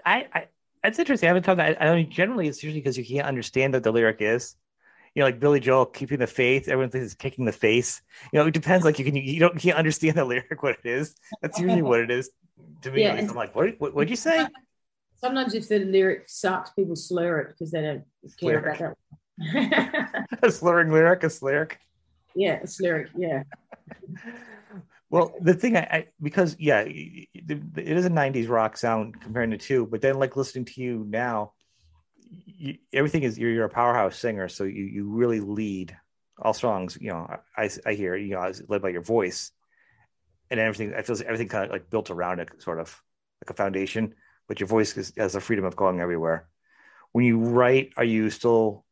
I, 0.04 0.26
I 0.34 0.46
that's 0.82 0.98
interesting. 0.98 1.28
I 1.28 1.30
haven't 1.30 1.44
thought 1.44 1.58
that. 1.58 1.80
I 1.80 1.94
mean, 1.94 2.10
generally, 2.10 2.48
it's 2.48 2.62
usually 2.62 2.80
because 2.80 2.98
you 2.98 3.04
can't 3.04 3.26
understand 3.26 3.72
what 3.72 3.84
the 3.84 3.92
lyric 3.92 4.18
is 4.20 4.56
you 5.14 5.20
know, 5.20 5.26
like 5.26 5.40
Billy 5.40 5.60
Joel 5.60 5.86
keeping 5.86 6.18
the 6.18 6.26
faith. 6.26 6.68
Everyone 6.68 6.90
thinks 6.90 7.06
it's 7.06 7.14
kicking 7.14 7.44
the 7.44 7.52
face. 7.52 8.00
You 8.32 8.38
know, 8.38 8.46
it 8.46 8.54
depends. 8.54 8.84
Like 8.84 8.98
you 8.98 9.04
can 9.04 9.16
you 9.16 9.40
don't 9.40 9.58
can't 9.58 9.76
understand 9.76 10.16
the 10.16 10.24
lyric 10.26 10.62
what 10.62 10.78
it 10.82 10.88
is. 10.88 11.14
That's 11.40 11.58
usually 11.58 11.82
what 11.90 12.00
it 12.00 12.10
is 12.10 12.30
to 12.82 12.90
me. 12.90 13.02
Yeah, 13.02 13.14
I'm 13.14 13.28
like, 13.28 13.54
what 13.54 13.78
what 13.78 13.94
would 13.94 14.10
you 14.10 14.16
say? 14.16 14.46
Sometimes 15.16 15.54
if 15.54 15.68
the 15.68 15.78
lyric 15.80 16.24
sucks, 16.28 16.70
people 16.70 16.96
slur 16.96 17.40
it 17.40 17.48
because 17.50 17.70
they 17.70 17.80
don't 17.80 18.04
care 18.40 18.58
about 18.58 18.96
that. 19.38 20.26
a 20.42 20.50
slurring 20.50 20.90
lyric, 20.90 21.22
a 21.22 21.30
lyric. 21.42 21.78
Yeah, 22.34 22.60
a 22.62 22.68
lyric. 22.82 23.10
Yeah. 23.16 23.42
Well, 25.10 25.34
the 25.40 25.54
thing 25.54 25.76
I, 25.76 25.80
I, 25.80 26.06
because 26.20 26.56
yeah, 26.58 26.80
it 26.80 27.28
is 27.76 28.06
a 28.06 28.10
'90s 28.10 28.48
rock 28.48 28.76
sound 28.78 29.20
comparing 29.20 29.50
the 29.50 29.58
two, 29.58 29.86
but 29.86 30.00
then 30.00 30.18
like 30.18 30.36
listening 30.36 30.64
to 30.64 30.80
you 30.80 31.04
now, 31.08 31.52
you, 32.32 32.78
everything 32.92 33.22
is 33.22 33.38
you're, 33.38 33.50
you're, 33.50 33.64
a 33.64 33.70
powerhouse 33.70 34.18
singer, 34.18 34.48
so 34.48 34.64
you 34.64 34.84
you 34.84 35.08
really 35.08 35.40
lead 35.40 35.96
all 36.40 36.54
songs. 36.54 36.96
You 37.00 37.10
know, 37.10 37.36
I 37.56 37.70
I 37.86 37.94
hear 37.94 38.16
you 38.16 38.34
know 38.34 38.40
I 38.40 38.52
led 38.68 38.82
by 38.82 38.88
your 38.90 39.02
voice, 39.02 39.52
and 40.50 40.58
everything. 40.58 40.94
I 40.94 41.02
feel 41.02 41.16
everything 41.24 41.48
kind 41.48 41.64
of 41.64 41.70
like 41.70 41.90
built 41.90 42.10
around 42.10 42.40
it, 42.40 42.50
sort 42.58 42.80
of 42.80 43.00
like 43.42 43.50
a 43.50 43.54
foundation. 43.54 44.14
But 44.48 44.60
your 44.60 44.66
voice 44.66 44.96
is, 44.96 45.12
has 45.16 45.34
the 45.34 45.40
freedom 45.40 45.64
of 45.64 45.76
going 45.76 46.00
everywhere. 46.00 46.48
When 47.12 47.24
you 47.24 47.38
write, 47.38 47.92
are 47.96 48.04
you 48.04 48.30
still 48.30 48.84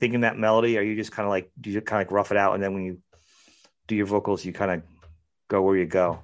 thinking 0.00 0.20
that 0.20 0.38
melody? 0.38 0.76
Are 0.78 0.82
you 0.82 0.96
just 0.96 1.12
kind 1.12 1.26
of 1.26 1.30
like 1.30 1.50
do 1.60 1.70
you 1.70 1.80
kind 1.80 2.02
of 2.02 2.08
like 2.08 2.12
rough 2.12 2.30
it 2.30 2.36
out, 2.36 2.54
and 2.54 2.62
then 2.62 2.74
when 2.74 2.84
you 2.84 2.98
do 3.86 3.94
your 3.94 4.06
vocals, 4.06 4.44
you 4.44 4.52
kind 4.52 4.70
of 4.70 4.82
go 5.48 5.62
where 5.62 5.76
you 5.76 5.86
go? 5.86 6.20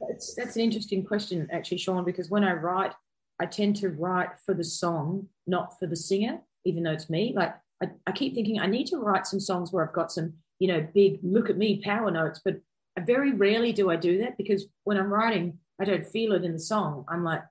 That's 0.00 0.34
that's 0.34 0.56
an 0.56 0.62
interesting 0.62 1.04
question, 1.04 1.48
actually, 1.52 1.78
Sean. 1.78 2.04
Because 2.04 2.30
when 2.30 2.44
I 2.44 2.54
write, 2.54 2.92
I 3.38 3.46
tend 3.46 3.76
to 3.76 3.88
write 3.88 4.38
for 4.44 4.54
the 4.54 4.64
song, 4.64 5.26
not 5.50 5.78
for 5.78 5.86
the 5.86 5.96
singer, 5.96 6.40
even 6.64 6.82
though 6.82 6.92
it's 6.92 7.10
me. 7.10 7.32
Like 7.36 7.54
I, 7.82 7.90
I 8.06 8.12
keep 8.12 8.34
thinking 8.34 8.58
I 8.58 8.66
need 8.66 8.86
to 8.86 8.98
write 8.98 9.26
some 9.26 9.40
songs 9.40 9.70
where 9.70 9.86
I've 9.86 9.98
got 10.00 10.12
some, 10.12 10.32
you 10.58 10.68
know, 10.68 10.86
big 10.94 11.18
look 11.22 11.50
at 11.50 11.58
me 11.58 11.82
power 11.82 12.10
notes, 12.10 12.40
but 12.44 12.56
I 12.96 13.00
very 13.02 13.32
rarely 13.32 13.72
do 13.72 13.90
I 13.90 13.96
do 13.96 14.18
that 14.22 14.36
because 14.38 14.66
when 14.84 14.96
I'm 14.96 15.12
writing, 15.12 15.58
I 15.80 15.84
don't 15.84 16.06
feel 16.06 16.32
it 16.32 16.44
in 16.44 16.52
the 16.52 16.58
song. 16.72 17.04
I'm 17.08 17.24
like, 17.24 17.42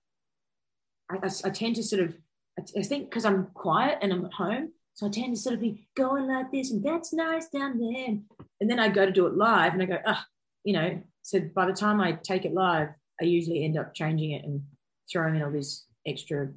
I, 1.11 1.15
I, 1.27 1.29
I 1.45 1.49
tend 1.49 1.75
to 1.77 1.83
sort 1.83 2.03
of, 2.03 2.15
I, 2.59 2.79
I 2.79 2.83
think 2.83 3.09
because 3.09 3.25
I'm 3.25 3.47
quiet 3.53 3.99
and 4.01 4.11
I'm 4.13 4.25
at 4.25 4.33
home, 4.33 4.69
So 4.99 5.07
I 5.07 5.09
tend 5.09 5.33
to 5.33 5.41
sort 5.41 5.55
of 5.55 5.61
be 5.61 5.87
going 5.95 6.27
like 6.27 6.51
this, 6.51 6.71
and 6.71 6.83
that's 6.83 7.13
nice 7.13 7.47
down 7.47 7.79
there. 7.79 8.17
And 8.59 8.69
then 8.69 8.79
I 8.79 8.89
go 8.89 9.05
to 9.05 9.13
do 9.13 9.27
it 9.27 9.37
live, 9.37 9.71
and 9.71 9.81
I 9.81 9.85
go, 9.85 9.97
ah, 10.05 10.25
you 10.65 10.73
know. 10.73 11.01
So 11.21 11.39
by 11.39 11.65
the 11.67 11.73
time 11.73 12.01
I 12.01 12.13
take 12.21 12.43
it 12.43 12.53
live, 12.53 12.89
I 13.21 13.23
usually 13.23 13.63
end 13.63 13.77
up 13.77 13.93
changing 13.93 14.31
it 14.31 14.43
and 14.43 14.61
throwing 15.09 15.37
in 15.37 15.41
all 15.41 15.51
these 15.51 15.85
extra 16.05 16.49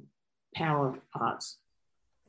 power 0.55 0.89
of 0.89 1.11
parts. 1.11 1.57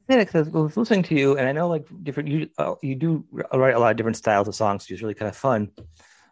Because 0.07 0.49
I 0.49 0.51
was 0.51 0.77
listening 0.77 1.03
to 1.05 1.15
you, 1.15 1.39
and 1.39 1.49
I 1.49 1.53
know 1.53 1.69
like 1.69 1.87
different 2.03 2.29
you 2.29 2.51
uh, 2.59 2.75
you 2.83 2.95
do 2.95 3.25
write 3.31 3.75
a 3.75 3.79
lot 3.79 3.91
of 3.91 3.97
different 3.97 4.19
styles 4.19 4.49
of 4.49 4.55
songs, 4.55 4.85
which 4.85 4.91
is 4.93 5.03
really 5.03 5.15
kind 5.15 5.31
of 5.31 5.37
fun. 5.37 5.71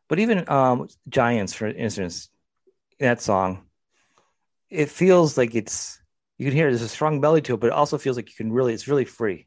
But 0.08 0.18
even 0.18 0.48
um, 0.50 0.88
Giants, 1.08 1.54
for 1.54 1.66
instance, 1.66 2.28
that 3.00 3.22
song, 3.22 3.64
it 4.68 4.90
feels 4.90 5.38
like 5.38 5.54
it's 5.54 5.98
you 6.36 6.46
can 6.46 6.54
hear 6.54 6.68
there's 6.68 6.82
a 6.82 6.88
strong 6.88 7.20
melody 7.20 7.42
to 7.42 7.54
it, 7.54 7.60
but 7.60 7.68
it 7.68 7.72
also 7.72 7.96
feels 7.96 8.16
like 8.16 8.28
you 8.28 8.34
can 8.36 8.52
really 8.52 8.74
it's 8.74 8.88
really 8.88 9.06
free. 9.06 9.46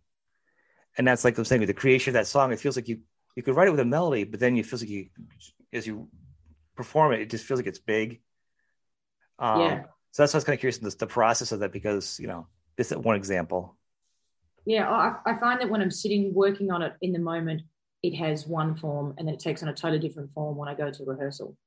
And 0.98 1.06
that's 1.06 1.24
like 1.24 1.38
I'm 1.38 1.46
saying 1.46 1.60
with 1.60 1.68
the 1.68 1.74
creation 1.74 2.12
of 2.12 2.14
that 2.14 2.28
song, 2.28 2.52
it 2.52 2.60
feels 2.60 2.76
like 2.76 2.88
you 2.88 3.02
you 3.36 3.44
could 3.44 3.56
write 3.56 3.68
it 3.68 3.72
with 3.72 3.80
a 3.80 3.86
melody, 3.86 4.24
but 4.24 4.40
then 4.40 4.56
you 4.56 4.64
feel 4.64 4.80
like 4.80 4.90
you 4.90 5.08
as 5.72 5.86
you 5.86 6.10
perform 6.76 7.14
it, 7.14 7.22
it 7.22 7.30
just 7.30 7.46
feels 7.46 7.60
like 7.60 7.68
it's 7.68 7.80
big. 7.80 8.22
Um, 9.38 9.62
yeah. 9.62 9.84
So 10.16 10.24
that's 10.24 10.34
why 10.34 10.38
I 10.38 10.40
was 10.40 10.44
kind 10.46 10.54
of 10.54 10.62
curious 10.62 10.78
the, 10.78 10.92
the 10.92 11.08
process 11.08 11.52
of 11.52 11.60
that 11.60 11.74
because 11.74 12.18
you 12.22 12.28
know 12.28 12.48
this 12.78 12.90
is 12.90 12.98
one 12.98 13.18
example. 13.18 13.76
Yeah, 14.66 14.90
I, 14.90 15.18
I 15.26 15.38
find 15.38 15.60
that 15.60 15.70
when 15.70 15.82
I'm 15.82 15.92
sitting 15.92 16.34
working 16.34 16.72
on 16.72 16.82
it 16.82 16.94
in 17.02 17.12
the 17.12 17.20
moment, 17.20 17.64
it 18.02 18.16
has 18.16 18.48
one 18.48 18.78
form, 18.78 19.14
and 19.18 19.28
then 19.28 19.36
it 19.36 19.42
takes 19.42 19.62
on 19.62 19.68
a 19.68 19.74
totally 19.74 20.00
different 20.00 20.32
form 20.32 20.56
when 20.56 20.70
I 20.70 20.74
go 20.74 20.90
to 20.90 21.04
rehearsal. 21.04 21.58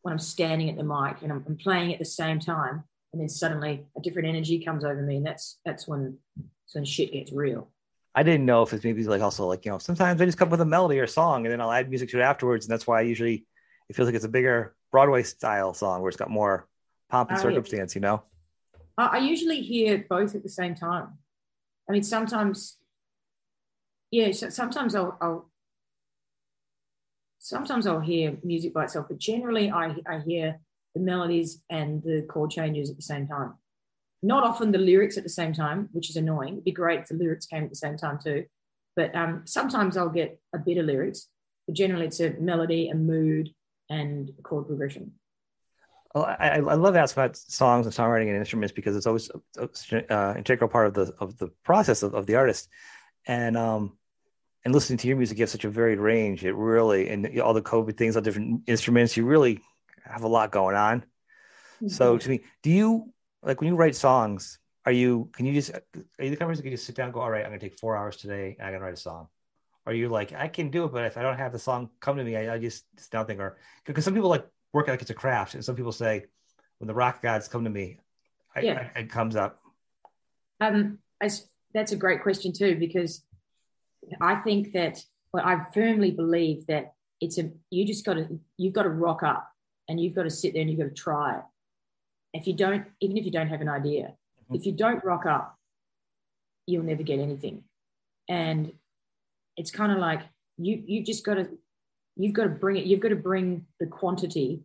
When 0.00 0.12
I'm 0.12 0.18
standing 0.18 0.70
at 0.70 0.78
the 0.78 0.82
mic 0.82 1.20
and 1.20 1.30
I'm, 1.30 1.44
I'm 1.46 1.58
playing 1.58 1.92
at 1.92 1.98
the 1.98 2.06
same 2.06 2.40
time, 2.40 2.84
and 3.12 3.20
then 3.20 3.28
suddenly 3.28 3.84
a 3.98 4.00
different 4.00 4.28
energy 4.28 4.64
comes 4.64 4.82
over 4.82 5.02
me, 5.02 5.16
and 5.16 5.26
that's 5.26 5.58
that's 5.66 5.86
when 5.86 6.16
that's 6.38 6.74
when 6.74 6.86
shit 6.86 7.12
gets 7.12 7.32
real. 7.32 7.68
I 8.14 8.22
didn't 8.22 8.46
know 8.46 8.62
if 8.62 8.72
it's 8.72 8.82
maybe 8.82 9.04
like 9.04 9.20
also 9.20 9.46
like 9.46 9.66
you 9.66 9.72
know 9.72 9.76
sometimes 9.76 10.22
I 10.22 10.24
just 10.24 10.38
come 10.38 10.48
up 10.48 10.52
with 10.52 10.62
a 10.62 10.64
melody 10.64 11.00
or 11.00 11.04
a 11.04 11.08
song 11.08 11.44
and 11.44 11.52
then 11.52 11.60
I'll 11.60 11.70
add 11.70 11.90
music 11.90 12.08
to 12.12 12.18
it 12.18 12.22
afterwards, 12.22 12.64
and 12.64 12.72
that's 12.72 12.86
why 12.86 13.00
I 13.00 13.02
usually 13.02 13.44
it 13.90 13.94
feels 13.94 14.06
like 14.06 14.14
it's 14.14 14.24
a 14.24 14.30
bigger 14.30 14.74
Broadway 14.90 15.22
style 15.22 15.74
song 15.74 16.00
where 16.00 16.08
it's 16.08 16.16
got 16.16 16.30
more 16.30 16.66
pomp 17.08 17.30
and 17.30 17.38
circumstance, 17.38 17.94
you 17.94 18.00
know? 18.00 18.22
I 18.96 19.18
usually 19.18 19.60
hear 19.60 20.04
both 20.08 20.34
at 20.34 20.42
the 20.42 20.48
same 20.48 20.74
time. 20.74 21.18
I 21.88 21.92
mean, 21.92 22.02
sometimes, 22.02 22.78
yeah, 24.10 24.30
sometimes 24.32 24.94
I'll, 24.94 25.18
I'll 25.20 25.50
sometimes 27.38 27.86
I'll 27.86 28.00
hear 28.00 28.38
music 28.42 28.72
by 28.72 28.84
itself, 28.84 29.06
but 29.08 29.18
generally 29.18 29.70
I, 29.70 29.96
I 30.08 30.20
hear 30.20 30.60
the 30.94 31.00
melodies 31.00 31.62
and 31.68 32.02
the 32.02 32.22
chord 32.28 32.50
changes 32.50 32.88
at 32.88 32.96
the 32.96 33.02
same 33.02 33.26
time. 33.26 33.54
Not 34.22 34.44
often 34.44 34.72
the 34.72 34.78
lyrics 34.78 35.18
at 35.18 35.24
the 35.24 35.28
same 35.28 35.52
time, 35.52 35.90
which 35.92 36.08
is 36.08 36.16
annoying. 36.16 36.54
It'd 36.54 36.64
be 36.64 36.72
great 36.72 37.00
if 37.00 37.08
the 37.08 37.14
lyrics 37.14 37.46
came 37.46 37.64
at 37.64 37.70
the 37.70 37.76
same 37.76 37.98
time 37.98 38.18
too. 38.22 38.46
But 38.96 39.14
um, 39.14 39.42
sometimes 39.44 39.96
I'll 39.96 40.08
get 40.08 40.40
a 40.54 40.58
bit 40.58 40.78
of 40.78 40.86
lyrics, 40.86 41.28
but 41.66 41.76
generally 41.76 42.06
it's 42.06 42.20
a 42.20 42.30
melody, 42.30 42.88
a 42.88 42.94
mood, 42.94 43.50
and 43.90 44.30
chord 44.42 44.66
progression. 44.66 45.12
Well, 46.14 46.24
I, 46.24 46.58
I 46.58 46.74
love 46.74 46.94
asking 46.94 47.24
about 47.24 47.36
songs 47.36 47.86
and 47.86 47.94
songwriting 47.94 48.28
and 48.28 48.36
instruments 48.36 48.72
because 48.72 48.94
it's 48.94 49.06
always 49.06 49.30
an 49.56 50.04
uh, 50.08 50.34
integral 50.36 50.70
part 50.70 50.86
of 50.86 50.94
the 50.94 51.12
of 51.18 51.36
the 51.38 51.48
process 51.64 52.04
of, 52.04 52.14
of 52.14 52.26
the 52.26 52.36
artist. 52.36 52.68
And 53.26 53.56
um, 53.56 53.98
and 54.64 54.72
listening 54.72 54.98
to 54.98 55.08
your 55.08 55.16
music, 55.16 55.38
you 55.38 55.42
have 55.42 55.50
such 55.50 55.64
a 55.64 55.70
varied 55.70 55.98
range. 55.98 56.44
It 56.44 56.54
really 56.54 57.08
and 57.08 57.40
all 57.40 57.52
the 57.52 57.62
COVID 57.62 57.96
things, 57.96 58.14
all 58.14 58.22
different 58.22 58.62
instruments. 58.68 59.16
You 59.16 59.26
really 59.26 59.60
have 60.04 60.22
a 60.22 60.28
lot 60.28 60.52
going 60.52 60.76
on. 60.76 61.00
Mm-hmm. 61.00 61.88
So 61.88 62.16
to 62.16 62.28
me, 62.28 62.44
do 62.62 62.70
you 62.70 63.12
like 63.42 63.60
when 63.60 63.68
you 63.68 63.74
write 63.74 63.96
songs? 63.96 64.60
Are 64.86 64.92
you 64.92 65.30
can 65.32 65.46
you 65.46 65.52
just 65.52 65.72
are 65.72 65.80
you 66.20 66.30
the 66.30 66.36
kind 66.36 66.42
of 66.42 66.48
person 66.48 66.62
can 66.62 66.70
just 66.70 66.86
sit 66.86 66.94
down 66.94 67.06
and 67.06 67.14
go, 67.14 67.20
all 67.22 67.30
right, 67.30 67.44
I'm 67.44 67.50
gonna 67.50 67.58
take 67.58 67.78
four 67.80 67.96
hours 67.96 68.18
today 68.18 68.54
and 68.58 68.68
I'm 68.68 68.72
gonna 68.72 68.84
write 68.84 68.94
a 68.94 68.98
song? 68.98 69.26
Or 69.84 69.92
are 69.92 69.96
you 69.96 70.08
like, 70.08 70.32
I 70.32 70.48
can 70.48 70.70
do 70.70 70.84
it, 70.84 70.92
but 70.92 71.04
if 71.04 71.18
I 71.18 71.22
don't 71.22 71.36
have 71.36 71.52
the 71.52 71.58
song 71.58 71.90
come 72.00 72.16
to 72.16 72.24
me, 72.24 72.36
I, 72.36 72.54
I 72.54 72.58
just 72.58 72.84
it's 72.94 73.12
nothing. 73.12 73.40
Or 73.40 73.58
because 73.84 74.04
some 74.04 74.14
people 74.14 74.30
like 74.30 74.46
work 74.74 74.88
like 74.88 75.00
it's 75.00 75.10
a 75.10 75.14
craft, 75.14 75.54
and 75.54 75.64
some 75.64 75.76
people 75.76 75.92
say, 75.92 76.26
when 76.78 76.88
the 76.88 76.94
rock 76.94 77.22
gods 77.22 77.48
come 77.48 77.64
to 77.64 77.70
me, 77.70 78.00
I, 78.54 78.60
yeah. 78.60 78.88
I, 78.94 79.00
it 79.00 79.10
comes 79.10 79.36
up. 79.36 79.60
Um, 80.60 80.98
I, 81.22 81.30
that's 81.72 81.92
a 81.92 81.96
great 81.96 82.22
question 82.22 82.52
too, 82.52 82.76
because 82.76 83.22
I 84.20 84.34
think 84.36 84.72
that 84.72 85.02
well, 85.32 85.44
I 85.44 85.64
firmly 85.72 86.10
believe 86.10 86.66
that 86.66 86.94
it's 87.20 87.38
a 87.38 87.50
you 87.70 87.86
just 87.86 88.04
got 88.04 88.14
to 88.14 88.38
you've 88.58 88.74
got 88.74 88.82
to 88.82 88.90
rock 88.90 89.22
up 89.22 89.50
and 89.88 90.00
you've 90.00 90.14
got 90.14 90.24
to 90.24 90.30
sit 90.30 90.52
there 90.52 90.62
and 90.62 90.70
you've 90.70 90.78
got 90.78 90.94
to 90.94 91.02
try 91.02 91.36
it. 91.36 91.42
If 92.32 92.46
you 92.46 92.52
don't, 92.52 92.84
even 93.00 93.16
if 93.16 93.24
you 93.24 93.30
don't 93.30 93.48
have 93.48 93.60
an 93.60 93.68
idea, 93.68 94.14
mm-hmm. 94.44 94.56
if 94.56 94.66
you 94.66 94.72
don't 94.72 95.04
rock 95.04 95.24
up, 95.24 95.56
you'll 96.66 96.84
never 96.84 97.02
get 97.02 97.20
anything. 97.20 97.64
And 98.28 98.72
it's 99.56 99.70
kind 99.70 99.92
of 99.92 99.98
like 99.98 100.22
you 100.58 100.82
you 100.86 101.04
just 101.04 101.24
got 101.24 101.34
to 101.34 101.48
you've 102.16 102.32
got 102.32 102.44
to 102.44 102.48
bring 102.48 102.76
it 102.76 102.86
you've 102.86 103.00
got 103.00 103.08
to 103.08 103.16
bring 103.16 103.66
the 103.80 103.86
quantity 103.86 104.62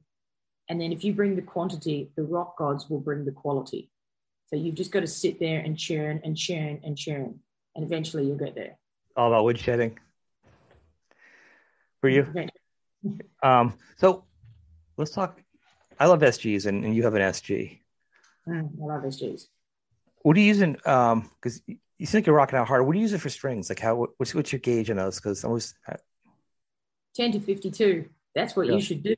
and 0.69 0.79
then 0.79 0.91
if 0.91 1.03
you 1.03 1.13
bring 1.13 1.35
the 1.35 1.41
quantity 1.41 2.11
the 2.15 2.23
rock 2.23 2.57
gods 2.57 2.89
will 2.89 2.99
bring 2.99 3.25
the 3.25 3.31
quality 3.31 3.89
so 4.47 4.55
you've 4.55 4.75
just 4.75 4.91
got 4.91 5.01
to 5.01 5.07
sit 5.07 5.39
there 5.39 5.59
and 5.59 5.77
churn 5.77 6.21
and 6.23 6.37
churn 6.37 6.79
and 6.83 6.97
churn 6.97 7.39
and 7.75 7.85
eventually 7.85 8.25
you'll 8.25 8.37
get 8.37 8.55
there 8.55 8.77
all 9.15 9.27
about 9.27 9.43
woodshedding 9.43 9.95
for 12.01 12.09
you 12.09 12.27
um 13.43 13.73
so 13.97 14.23
let's 14.97 15.11
talk 15.11 15.41
i 15.99 16.05
love 16.05 16.19
sgs 16.21 16.65
and, 16.65 16.83
and 16.85 16.95
you 16.95 17.03
have 17.03 17.15
an 17.15 17.21
sg 17.33 17.79
mm, 18.47 18.69
i 18.81 18.85
love 18.85 19.03
sgs 19.03 19.47
what 20.21 20.35
are 20.37 20.39
you 20.39 20.45
using 20.45 20.77
um 20.85 21.29
because 21.41 21.61
you 21.99 22.07
think 22.07 22.25
you're 22.25 22.35
rocking 22.35 22.57
out 22.57 22.67
hard. 22.67 22.85
What 22.85 22.93
do 22.93 22.97
you 22.97 23.03
use 23.03 23.13
it 23.13 23.19
for 23.19 23.29
strings? 23.29 23.69
Like 23.69 23.79
how? 23.79 24.07
What's 24.17 24.33
what's 24.33 24.53
your 24.53 24.59
gauge 24.59 24.89
on 24.89 24.95
those? 24.95 25.17
Because 25.17 25.43
I 25.43 25.49
was 25.49 25.75
uh, 27.19 27.23
ten 27.23 27.31
to 27.33 27.39
fifty-two. 27.39 28.05
That's 28.35 28.55
what 28.55 28.67
yeah. 28.67 28.73
you 28.73 28.81
should 28.81 29.03
do. 29.03 29.15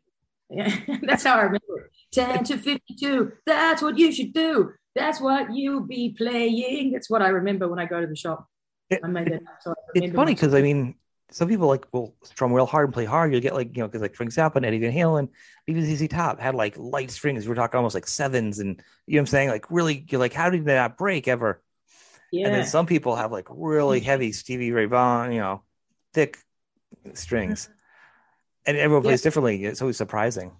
Yeah, 0.50 0.76
that's 1.04 1.24
how 1.24 1.36
I 1.36 1.44
remember 1.44 1.80
it. 1.86 1.92
Ten 2.12 2.44
to 2.46 2.58
fifty-two. 2.58 3.34
That's 3.46 3.82
what 3.82 3.98
you 3.98 4.12
should 4.12 4.34
do. 4.34 4.74
That's 4.96 5.22
what 5.22 5.54
you'll 5.54 5.82
be 5.82 6.16
playing. 6.18 6.92
That's 6.92 7.10
what 7.10 7.22
I 7.22 7.30
remember 7.30 7.68
when 7.68 7.80
I 7.80 7.86
go 7.86 8.02
to 8.02 8.08
the 8.08 8.16
shop. 8.16 8.48
It, 8.90 9.00
I 9.04 9.08
made 9.08 9.30
it. 9.30 9.44
So 9.62 9.74
it's 9.96 10.14
funny 10.14 10.34
because 10.34 10.54
I 10.54 10.62
mean, 10.62 10.96
some 11.32 11.48
people 11.48 11.68
like 11.68 11.86
will 11.94 12.14
strum 12.24 12.52
real 12.52 12.66
hard 12.66 12.86
and 12.86 12.94
play 12.94 13.06
hard. 13.06 13.32
You'll 13.32 13.42
get 13.42 13.54
like 13.54 13.76
you 13.76 13.82
know 13.82 13.88
because 13.88 14.02
like 14.02 14.16
Frank 14.16 14.34
Zappa 14.34 14.58
and 14.58 14.66
Eddie 14.66 14.80
Van 14.80 14.92
Halen, 14.92 15.30
even 15.68 15.86
ZZ 15.86 16.08
Top 16.10 16.40
had 16.40 16.56
like 16.56 16.78
light 16.78 17.10
strings. 17.10 17.48
We're 17.48 17.56
talking 17.56 17.78
almost 17.78 17.96
like 17.96 18.08
sevens, 18.08 18.60
and 18.60 18.82
you 19.08 19.16
know 19.16 19.20
what 19.20 19.22
I'm 19.22 19.28
saying? 19.28 19.50
Like 19.50 19.72
really, 19.72 20.06
you're 20.10 20.20
like, 20.20 20.34
how 20.34 20.50
did 20.50 20.66
they 20.66 20.76
not 20.76 20.98
break 20.98 21.28
ever? 21.30 21.62
Yeah. 22.32 22.48
And 22.48 22.56
then 22.56 22.66
some 22.66 22.86
people 22.86 23.16
have 23.16 23.32
like 23.32 23.48
really 23.50 24.00
heavy 24.02 24.34
Stevie 24.34 24.72
Ray 24.72 24.86
Vaughan, 24.86 25.32
you 25.32 25.40
know, 25.40 25.64
thick 26.14 26.38
strings. 27.14 27.70
And 28.66 28.78
everyone 28.78 29.04
plays 29.04 29.22
yeah. 29.22 29.24
differently. 29.24 29.66
It's 29.66 29.82
always 29.82 29.98
surprising. 29.98 30.52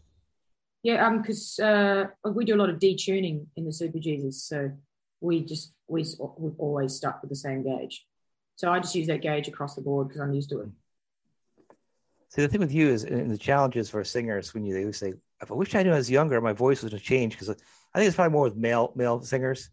Yeah, 0.84 1.06
um, 1.06 1.22
because 1.22 1.60
uh, 1.60 2.06
we 2.26 2.46
do 2.46 2.56
a 2.56 2.58
lot 2.58 2.70
of 2.70 2.80
detuning 2.80 3.46
in 3.56 3.66
the 3.66 3.74
Super 3.74 4.00
Jesus, 4.00 4.44
so 4.44 4.72
we 5.20 5.46
just 5.46 5.74
we 5.88 6.04
we've 6.38 6.60
always 6.60 6.96
stuck 6.96 7.22
with 7.22 7.30
the 7.30 7.36
same 7.36 7.64
gauge. 7.64 8.06
So 8.56 8.72
I 8.72 8.80
just 8.80 8.96
use 8.96 9.08
that 9.08 9.22
gauge 9.22 9.48
across 9.48 9.76
the 9.76 9.82
board 9.82 10.08
because 10.08 10.22
I'm 10.22 10.34
used 10.34 10.50
to 10.50 10.62
it. 10.62 10.70
See, 12.30 12.42
the 12.42 12.48
thing 12.48 12.62
with 12.62 12.74
you 12.74 12.88
is, 12.88 13.04
and 13.04 13.30
the 13.30 13.38
challenges 13.38 13.90
for 13.90 14.04
singers 14.04 14.54
when 14.54 14.66
you 14.66 14.74
they 14.74 14.92
say, 14.92 15.14
"If 15.42 15.52
I 15.52 15.54
wish 15.54 15.76
I 15.76 15.84
knew 15.84 15.92
I 15.92 15.98
was 15.98 16.10
younger, 16.10 16.42
my 16.42 16.54
voice 16.54 16.82
was 16.82 16.92
going 16.92 17.00
to 17.00 17.06
change." 17.06 17.34
Because 17.34 17.50
I 17.50 18.00
think 18.00 18.08
it's 18.08 18.16
probably 18.16 18.34
more 18.34 18.44
with 18.44 18.56
male 18.56 18.92
male 18.96 19.22
singers 19.22 19.70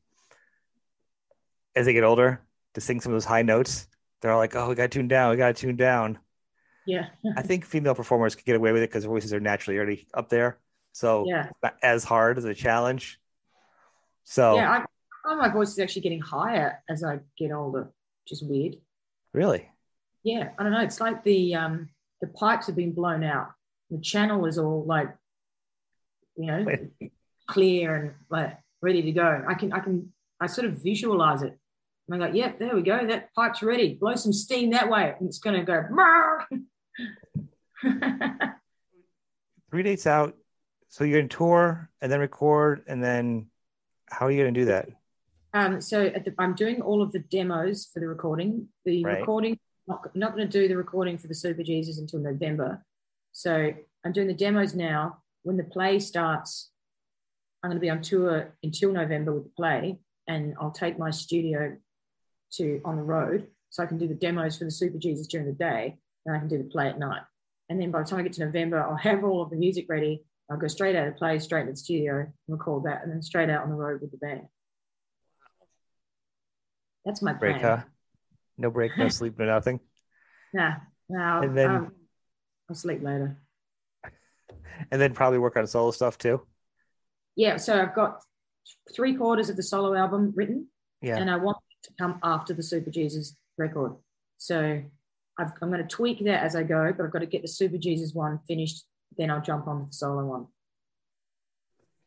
as 1.75 1.87
they 1.87 1.95
get 1.95 2.05
older 2.05 2.43
to 2.75 2.81
sing 2.81 3.01
some 3.01 3.13
of 3.13 3.15
those 3.15 3.25
high 3.25 3.43
notes. 3.43 3.89
They're 4.21 4.33
all 4.33 4.39
like, 4.39 4.55
"Oh, 4.55 4.69
we 4.69 4.75
got 4.75 4.91
to 4.91 4.99
tune 4.99 5.09
down. 5.09 5.31
We 5.31 5.37
got 5.37 5.57
to 5.57 5.61
tune 5.61 5.77
down." 5.77 6.19
Yeah. 6.89 7.09
I 7.37 7.43
think 7.43 7.67
female 7.67 7.95
performers 7.95 8.35
can 8.35 8.45
get 8.47 8.57
away 8.57 8.73
with 8.73 8.83
it 8.83 8.89
because 8.89 9.05
voices 9.05 9.35
are 9.35 9.41
naturally 9.41 9.77
already 9.77 10.07
up 10.15 10.31
there, 10.31 10.59
so 10.93 11.27
yeah, 11.29 11.51
as 11.83 12.03
hard 12.03 12.39
as 12.39 12.47
a 12.47 12.55
challenge. 12.55 13.21
So 14.25 14.57
yeah, 14.57 14.85
I, 15.27 15.35
my 15.35 15.51
voice 15.51 15.69
is 15.69 15.79
actually 15.79 16.01
getting 16.03 16.23
higher 16.23 16.83
as 16.89 17.05
I 17.05 17.21
get 17.37 17.53
older, 17.53 17.93
which 18.25 18.33
is 18.33 18.43
weird. 18.43 18.77
Really? 19.35 19.69
Yeah, 20.25 20.49
I 20.59 20.63
don't 20.63 20.73
know. 20.73 20.81
It's 20.81 20.99
like 20.99 21.23
the 21.25 21.55
um 21.55 21.91
the 22.23 22.29
pipes 22.29 22.69
have 22.69 22.77
been 22.77 22.93
blown 22.93 23.23
out. 23.23 23.53
The 23.91 24.01
channel 24.01 24.47
is 24.47 24.59
all 24.59 24.85
like, 24.85 25.15
you 26.37 26.47
know, 26.47 26.67
clear 27.49 27.97
and 27.97 28.15
like 28.31 28.59
ready 28.81 29.03
to 29.03 29.13
go. 29.13 29.45
I 29.47 29.53
can 29.53 29.75
I 29.75 29.81
can 29.81 30.11
I 30.41 30.47
sort 30.47 30.67
of 30.67 30.83
visualize 30.83 31.43
it. 31.43 31.59
And 32.09 32.23
I 32.23 32.29
go, 32.29 32.35
yep, 32.35 32.59
there 32.59 32.75
we 32.75 32.81
go. 32.81 33.07
That 33.07 33.35
pipe's 33.35 33.63
ready. 33.63 33.95
Blow 33.95 34.15
some 34.15 34.33
steam 34.33 34.71
that 34.71 34.89
way. 34.89 35.15
And 35.19 35.29
it's 35.29 35.39
going 35.39 35.57
to 35.57 35.63
go. 35.63 35.85
Three 39.71 39.83
dates 39.83 40.07
out. 40.07 40.37
So 40.89 41.05
you're 41.05 41.19
going 41.19 41.29
to 41.29 41.37
tour 41.37 41.91
and 42.01 42.11
then 42.11 42.21
record. 42.21 42.85
And 42.87 43.03
then 43.03 43.49
how 44.07 44.27
are 44.27 44.31
you 44.31 44.43
going 44.43 44.55
to 44.55 44.61
do 44.61 44.67
that? 44.67 44.89
Um, 45.55 45.81
so 45.81 46.05
the, 46.05 46.35
I'm 46.39 46.55
doing 46.55 46.81
all 46.81 47.03
of 47.03 47.13
the 47.13 47.19
demos 47.19 47.89
for 47.93 48.01
the 48.01 48.09
recording. 48.09 48.69
The 48.85 49.05
right. 49.05 49.21
recording, 49.21 49.59
not, 49.87 50.15
not 50.15 50.35
going 50.35 50.49
to 50.49 50.61
do 50.61 50.69
the 50.69 50.77
recording 50.77 51.19
for 51.19 51.27
the 51.27 51.35
Super 51.35 51.63
Jesus 51.63 51.99
until 51.99 52.21
November. 52.21 52.85
So 53.33 53.73
I'm 54.05 54.13
doing 54.13 54.29
the 54.29 54.35
demos 54.35 54.75
now. 54.75 55.19
When 55.43 55.57
the 55.57 55.65
play 55.65 55.99
starts, 55.99 56.71
I'm 57.63 57.71
going 57.71 57.79
to 57.79 57.81
be 57.81 57.91
on 57.91 58.03
tour 58.03 58.55
until 58.63 58.93
November 58.93 59.33
with 59.33 59.45
the 59.45 59.51
play 59.51 59.99
and 60.29 60.55
I'll 60.61 60.71
take 60.71 60.99
my 60.99 61.11
studio 61.11 61.77
to 62.53 62.81
on 62.85 62.97
the 62.97 63.03
road 63.03 63.49
so 63.71 63.83
I 63.83 63.87
can 63.87 63.99
do 63.99 64.07
the 64.07 64.15
demos 64.15 64.59
for 64.59 64.65
the 64.65 64.71
Super 64.71 64.99
Jesus 64.99 65.27
during 65.27 65.47
the 65.47 65.53
day, 65.53 65.99
and 66.27 66.37
I 66.37 66.39
can 66.39 66.49
do 66.49 66.59
the 66.59 66.65
play 66.65 66.89
at 66.89 66.99
night. 66.99 67.23
And 67.69 67.81
then 67.81 67.91
by 67.91 68.01
the 68.03 68.09
time 68.09 68.21
I 68.21 68.23
get 68.23 68.33
to 68.35 68.45
November, 68.45 68.81
I'll 68.83 68.97
have 68.97 69.25
all 69.25 69.43
of 69.43 69.51
the 69.51 69.57
music 69.57 69.87
ready. 69.89 70.25
I'll 70.51 70.57
go 70.57 70.69
straight 70.69 70.97
out 70.97 71.09
of 71.09 71.17
play, 71.17 71.39
straight 71.39 71.67
to 71.67 71.73
the 71.73 71.77
studio, 71.77 72.27
record 72.49 72.85
that, 72.85 73.03
and 73.03 73.13
then 73.13 73.21
straight 73.23 73.51
out 73.51 73.63
on 73.65 73.69
the 73.71 73.77
road 73.77 74.01
with 74.01 74.11
the 74.11 74.17
band. 74.17 74.43
That's 77.05 77.23
my 77.23 77.33
break, 77.33 77.59
plan. 77.61 77.79
huh? 77.79 77.85
No 78.57 78.71
break, 78.71 78.97
no 78.99 79.09
sleep, 79.09 79.39
no 79.39 79.47
nothing. 79.47 79.81
Nah, 80.53 80.75
nah. 81.09 81.41
And 81.41 81.57
then- 81.57 81.71
um, 81.71 81.93
I'll 82.69 82.77
sleep 82.77 83.03
later. 83.03 83.39
And 84.93 85.01
then 85.01 85.13
probably 85.13 85.39
work 85.41 85.57
on 85.57 85.67
solo 85.67 85.91
stuff 85.91 86.19
too. 86.19 86.41
Yeah, 87.35 87.57
so 87.57 87.81
I've 87.81 87.95
got 87.97 88.23
three 88.95 89.17
quarters 89.17 89.51
of 89.51 89.57
the 89.57 89.63
solo 89.63 89.95
album 89.95 90.33
written, 90.37 90.69
Yeah. 91.03 91.17
and 91.17 91.29
I 91.29 91.37
want 91.37 91.57
it 91.83 91.89
to 91.89 91.95
come 91.99 92.21
after 92.23 92.55
the 92.55 92.63
Super 92.63 92.91
Jesus 92.91 93.37
record. 93.57 93.97
So 94.37 94.83
I've, 95.39 95.53
I'm 95.63 95.71
going 95.71 95.83
to 95.83 95.89
tweak 95.89 96.25
that 96.25 96.43
as 96.43 96.57
I 96.57 96.65
go, 96.65 96.93
but 96.97 97.05
I've 97.05 97.13
got 97.13 97.21
to 97.21 97.27
get 97.27 97.43
the 97.43 97.49
Super 97.49 97.79
Jesus 97.79 98.13
one 98.13 98.41
finished. 98.49 98.85
Then 99.17 99.31
I'll 99.31 99.41
jump 99.41 99.69
on 99.69 99.87
the 99.87 99.93
solo 99.93 100.25
one. 100.27 100.47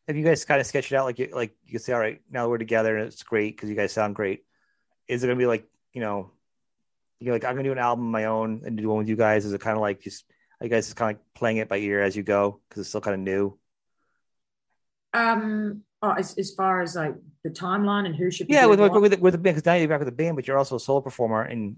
Have 0.06 0.16
you 0.16 0.24
guys 0.24 0.44
kind 0.44 0.60
of 0.60 0.66
sketched 0.66 0.92
it 0.92 0.96
out 0.96 1.04
like 1.04 1.18
you 1.18 1.28
like 1.32 1.54
you 1.64 1.78
say, 1.78 1.92
all 1.92 2.00
right, 2.00 2.20
now 2.30 2.48
we're 2.48 2.58
together 2.58 2.96
and 2.96 3.06
it's 3.06 3.22
great 3.22 3.56
because 3.56 3.68
you 3.68 3.76
guys 3.76 3.92
sound 3.92 4.14
great. 4.14 4.44
Is 5.08 5.22
it 5.22 5.26
gonna 5.28 5.38
be 5.38 5.46
like, 5.46 5.64
you 5.92 6.00
know, 6.00 6.32
you're 7.20 7.34
like, 7.34 7.44
I'm 7.44 7.54
gonna 7.54 7.68
do 7.68 7.72
an 7.72 7.78
album 7.78 8.06
of 8.06 8.10
my 8.10 8.24
own 8.24 8.62
and 8.64 8.76
do 8.76 8.88
one 8.88 8.98
with 8.98 9.08
you 9.08 9.16
guys? 9.16 9.44
Is 9.44 9.52
it 9.52 9.60
kind 9.60 9.76
of 9.76 9.80
like 9.80 10.00
just 10.00 10.24
are 10.60 10.66
you 10.66 10.70
guys 10.70 10.86
just 10.86 10.96
kind 10.96 11.10
of 11.10 11.18
like 11.18 11.24
playing 11.34 11.58
it 11.58 11.68
by 11.68 11.78
ear 11.78 12.02
as 12.02 12.16
you 12.16 12.22
go 12.22 12.60
because 12.68 12.80
it's 12.80 12.88
still 12.88 13.00
kind 13.00 13.14
of 13.14 13.20
new? 13.20 13.58
Um, 15.14 15.82
oh, 16.02 16.12
as, 16.12 16.36
as 16.38 16.52
far 16.52 16.82
as 16.82 16.96
like 16.96 17.14
the 17.44 17.50
timeline 17.50 18.06
and 18.06 18.16
who 18.16 18.30
should 18.30 18.48
be 18.48 18.54
Yeah, 18.54 18.66
with 18.66 18.80
with 18.80 18.92
with, 18.92 19.20
with 19.20 19.32
the 19.34 19.38
band 19.38 19.56
because 19.56 19.66
now 19.66 19.74
you're 19.74 19.88
back 19.88 20.00
with 20.00 20.08
the 20.08 20.12
band, 20.12 20.36
but 20.36 20.46
you're 20.46 20.58
also 20.58 20.76
a 20.76 20.80
solo 20.80 21.00
performer 21.00 21.42
and 21.42 21.76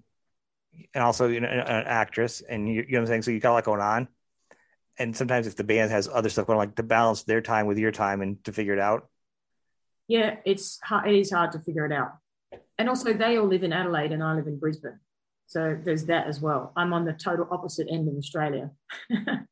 and 0.94 1.02
also 1.04 1.28
you 1.28 1.40
know, 1.40 1.48
an, 1.48 1.60
an 1.60 1.84
actress, 1.86 2.40
and 2.42 2.68
you, 2.68 2.74
you 2.74 2.92
know 2.92 2.98
what 2.98 3.00
I'm 3.02 3.06
saying. 3.06 3.22
So 3.22 3.30
you 3.30 3.40
got 3.40 3.52
a 3.52 3.54
lot 3.54 3.64
going 3.64 3.80
on, 3.80 4.08
and 4.98 5.16
sometimes 5.16 5.46
if 5.46 5.56
the 5.56 5.64
band 5.64 5.90
has 5.90 6.08
other 6.08 6.28
stuff 6.28 6.46
going, 6.46 6.58
on, 6.58 6.66
like 6.66 6.76
to 6.76 6.82
balance 6.82 7.22
their 7.24 7.40
time 7.40 7.66
with 7.66 7.78
your 7.78 7.92
time 7.92 8.20
and 8.22 8.42
to 8.44 8.52
figure 8.52 8.72
it 8.74 8.78
out. 8.80 9.08
yeah, 10.08 10.36
it's 10.44 10.80
hard, 10.82 11.08
it 11.08 11.14
is 11.18 11.30
hard 11.30 11.52
to 11.52 11.58
figure 11.60 11.86
it 11.86 11.92
out. 11.92 12.12
And 12.78 12.88
also, 12.88 13.12
they 13.12 13.36
all 13.36 13.46
live 13.46 13.62
in 13.64 13.72
Adelaide, 13.72 14.12
and 14.12 14.22
I 14.22 14.34
live 14.34 14.46
in 14.46 14.58
Brisbane, 14.58 14.98
so 15.46 15.78
there's 15.82 16.06
that 16.06 16.26
as 16.26 16.40
well. 16.40 16.72
I'm 16.76 16.92
on 16.92 17.04
the 17.04 17.12
total 17.12 17.46
opposite 17.50 17.86
end 17.90 18.08
of 18.08 18.16
Australia. 18.16 18.70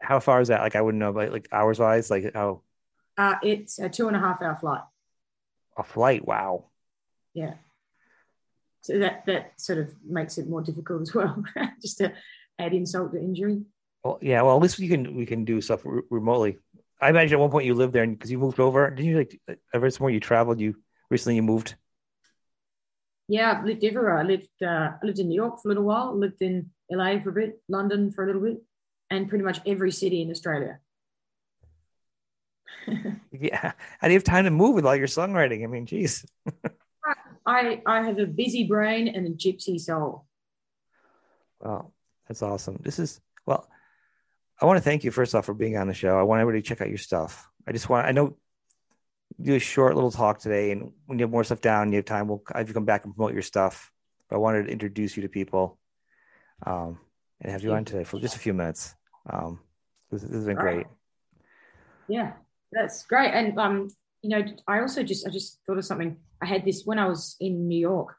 How 0.00 0.18
far 0.20 0.40
is 0.40 0.48
that? 0.48 0.60
Like 0.60 0.74
I 0.76 0.80
wouldn't 0.80 1.00
know, 1.00 1.12
but 1.12 1.30
like 1.32 1.48
hours 1.52 1.78
wise, 1.78 2.10
like 2.10 2.34
how 2.34 2.62
Uh, 3.16 3.34
it's 3.42 3.78
a 3.78 3.88
two 3.88 4.08
and 4.08 4.16
a 4.16 4.20
half 4.20 4.42
hour 4.42 4.56
flight. 4.56 4.82
a 5.76 5.82
flight. 5.82 6.26
Wow. 6.26 6.70
Yeah. 7.34 7.54
So 8.82 8.98
that 8.98 9.24
that 9.26 9.60
sort 9.60 9.78
of 9.78 9.94
makes 10.04 10.38
it 10.38 10.48
more 10.48 10.60
difficult 10.60 11.02
as 11.02 11.14
well, 11.14 11.42
just 11.80 11.98
to 11.98 12.12
add 12.58 12.74
insult 12.74 13.12
to 13.12 13.18
injury. 13.18 13.62
Well, 14.04 14.18
yeah. 14.20 14.42
Well, 14.42 14.56
at 14.56 14.62
least 14.62 14.78
we 14.78 14.88
can 14.88 15.14
we 15.14 15.24
can 15.24 15.44
do 15.44 15.60
stuff 15.60 15.82
re- 15.84 16.02
remotely. 16.10 16.58
I 17.00 17.10
imagine 17.10 17.34
at 17.34 17.40
one 17.40 17.50
point 17.50 17.66
you 17.66 17.74
lived 17.74 17.92
there 17.92 18.06
because 18.06 18.30
you 18.30 18.38
moved 18.38 18.60
over. 18.60 18.90
Didn't 18.90 19.10
you 19.10 19.18
like 19.18 19.40
ever 19.72 19.88
somewhere 19.90 20.12
you 20.12 20.20
traveled? 20.20 20.60
You 20.60 20.74
recently 21.10 21.36
you 21.36 21.42
moved. 21.42 21.76
Yeah, 23.28 23.52
I've 23.52 23.64
lived 23.64 23.84
everywhere. 23.84 24.18
I 24.18 24.24
lived 24.24 24.50
uh, 24.62 24.90
I 25.00 25.06
lived 25.06 25.20
in 25.20 25.28
New 25.28 25.36
York 25.36 25.60
for 25.62 25.68
a 25.68 25.70
little 25.70 25.84
while, 25.84 26.16
lived 26.18 26.42
in 26.42 26.70
LA 26.90 27.20
for 27.20 27.30
a 27.30 27.32
bit, 27.32 27.62
London 27.68 28.10
for 28.10 28.24
a 28.24 28.26
little 28.26 28.42
bit, 28.42 28.62
and 29.10 29.28
pretty 29.28 29.44
much 29.44 29.60
every 29.64 29.92
city 29.92 30.22
in 30.22 30.30
Australia. 30.30 30.80
Yeah. 33.32 33.72
How 33.98 34.08
do 34.08 34.12
you 34.12 34.18
have 34.18 34.24
time 34.24 34.44
to 34.44 34.50
move 34.50 34.74
with 34.74 34.84
all 34.84 34.94
your 34.94 35.06
songwriting? 35.06 35.64
I 35.64 35.66
mean, 35.66 35.86
geez. 35.86 36.26
I 37.46 37.82
I 37.86 38.02
have 38.02 38.18
a 38.18 38.26
busy 38.26 38.66
brain 38.66 39.08
and 39.08 39.26
a 39.26 39.30
gypsy 39.30 39.78
soul. 39.78 40.26
Wow, 41.60 41.92
that's 42.28 42.42
awesome. 42.42 42.80
This 42.82 42.98
is 42.98 43.20
well. 43.46 43.68
I 44.60 44.66
want 44.66 44.76
to 44.76 44.82
thank 44.82 45.02
you 45.02 45.10
first 45.10 45.34
off 45.34 45.46
for 45.46 45.54
being 45.54 45.76
on 45.76 45.88
the 45.88 45.94
show. 45.94 46.18
I 46.18 46.22
want 46.22 46.40
everybody 46.40 46.62
to 46.62 46.68
check 46.68 46.80
out 46.80 46.88
your 46.88 46.98
stuff. 46.98 47.48
I 47.66 47.72
just 47.72 47.88
want 47.88 48.06
I 48.06 48.12
know 48.12 48.36
do 49.40 49.54
a 49.54 49.58
short 49.58 49.94
little 49.94 50.10
talk 50.10 50.38
today, 50.38 50.70
and 50.70 50.92
when 51.06 51.18
you 51.18 51.24
have 51.24 51.30
more 51.30 51.44
stuff 51.44 51.60
down, 51.60 51.92
you 51.92 51.96
have 51.96 52.04
time. 52.04 52.28
We'll 52.28 52.42
have 52.54 52.68
you 52.68 52.74
come 52.74 52.84
back 52.84 53.04
and 53.04 53.14
promote 53.14 53.32
your 53.32 53.42
stuff. 53.42 53.90
But 54.28 54.36
I 54.36 54.38
wanted 54.38 54.66
to 54.66 54.72
introduce 54.72 55.16
you 55.16 55.22
to 55.22 55.28
people, 55.28 55.78
um, 56.66 56.98
and 57.40 57.50
have 57.50 57.62
you 57.62 57.72
on 57.72 57.84
today 57.84 58.04
for 58.04 58.20
just 58.20 58.36
a 58.36 58.38
few 58.38 58.54
minutes. 58.54 58.94
Um, 59.28 59.60
this, 60.10 60.22
this 60.22 60.32
has 60.32 60.44
been 60.44 60.56
right. 60.56 60.74
great. 60.74 60.86
Yeah, 62.08 62.32
that's 62.70 63.04
great. 63.04 63.32
And 63.32 63.58
um, 63.58 63.88
you 64.22 64.30
know, 64.30 64.44
I 64.68 64.80
also 64.80 65.02
just 65.02 65.26
I 65.26 65.30
just 65.30 65.60
thought 65.66 65.78
of 65.78 65.84
something. 65.84 66.16
I 66.42 66.46
had 66.46 66.64
this 66.64 66.82
when 66.84 66.98
I 66.98 67.06
was 67.06 67.36
in 67.40 67.68
New 67.68 67.78
York. 67.78 68.16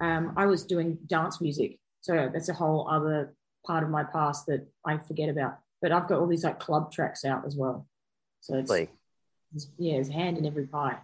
Um, 0.00 0.34
I 0.36 0.46
was 0.46 0.64
doing 0.64 0.98
dance 1.06 1.40
music, 1.40 1.80
so 2.00 2.30
that's 2.32 2.48
a 2.48 2.54
whole 2.54 2.88
other 2.88 3.34
part 3.66 3.82
of 3.82 3.90
my 3.90 4.04
past 4.04 4.46
that 4.46 4.66
I 4.84 4.98
forget 4.98 5.28
about. 5.28 5.58
But 5.82 5.90
I've 5.90 6.06
got 6.08 6.20
all 6.20 6.28
these 6.28 6.44
like 6.44 6.60
club 6.60 6.92
tracks 6.92 7.24
out 7.24 7.44
as 7.44 7.56
well. 7.56 7.88
So 8.40 8.56
it's, 8.56 8.70
Like, 8.70 8.90
it's 9.54 9.68
yeah, 9.78 9.94
it's 9.94 10.08
hand 10.08 10.38
in 10.38 10.46
every 10.46 10.66
pie. 10.66 10.98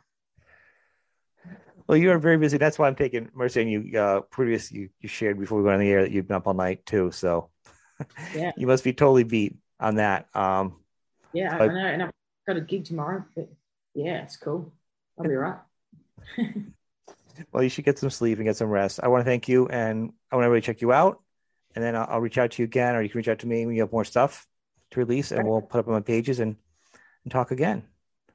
well, 1.89 1.99
you 1.99 2.13
are 2.13 2.19
very 2.19 2.39
busy. 2.39 2.59
That's 2.59 2.79
why 2.79 2.87
I'm 2.87 2.95
taking 2.95 3.29
Mercy 3.35 3.63
and 3.63 3.71
you. 3.71 3.99
Uh, 3.99 4.21
previous 4.21 4.71
you 4.71 4.89
you 5.01 5.09
shared 5.09 5.41
before 5.41 5.59
we 5.59 5.65
went 5.65 5.75
on 5.75 5.81
the 5.81 5.91
air 5.91 6.03
that 6.03 6.13
you've 6.13 6.29
been 6.29 6.37
up 6.37 6.47
all 6.47 6.55
night 6.55 6.87
too. 6.87 7.11
So 7.11 7.51
Yeah. 8.37 8.53
you 8.57 8.69
must 8.69 8.85
be 8.85 8.93
totally 8.93 9.25
beat 9.25 9.57
on 9.81 9.97
that. 9.97 10.29
Um, 10.35 10.81
Yeah, 11.33 11.57
I, 11.57 11.65
I 11.65 11.67
know, 11.67 11.87
and 11.87 12.03
I've 12.05 12.13
got 12.47 12.57
a 12.57 12.61
gig 12.61 12.85
tomorrow. 12.85 13.25
But 13.35 13.49
yeah, 13.95 14.23
it's 14.23 14.37
cool. 14.37 14.73
I'll 15.19 15.25
be 15.25 15.31
all 15.31 15.43
right. 15.43 15.59
Well, 17.51 17.63
you 17.63 17.71
should 17.71 17.87
get 17.87 17.99
some 17.99 18.11
sleep 18.11 18.39
and 18.39 18.47
get 18.47 18.57
some 18.57 18.69
rest. 18.69 19.01
I 19.03 19.09
want 19.09 19.23
to 19.23 19.25
thank 19.25 19.49
you, 19.49 19.67
and 19.69 20.13
I 20.31 20.37
want 20.37 20.45
to 20.45 20.51
really 20.51 20.61
check 20.61 20.83
you 20.83 20.93
out. 20.93 21.21
And 21.75 21.83
then 21.83 21.97
I'll, 21.97 22.07
I'll 22.09 22.21
reach 22.21 22.37
out 22.37 22.51
to 22.53 22.63
you 22.63 22.65
again, 22.65 22.95
or 22.95 23.03
you 23.03 23.09
can 23.09 23.19
reach 23.19 23.29
out 23.29 23.39
to 23.41 23.47
me 23.47 23.65
when 23.65 23.75
you 23.75 23.83
have 23.83 23.91
more 23.91 24.05
stuff 24.05 24.47
to 24.91 25.01
release, 25.01 25.33
and 25.33 25.41
Okay. 25.41 25.49
we'll 25.49 25.63
put 25.63 25.79
up 25.81 25.89
on 25.89 25.95
my 25.95 26.01
pages 26.01 26.41
and, 26.41 26.57
and 27.25 27.33
talk 27.33 27.51
again. 27.51 27.85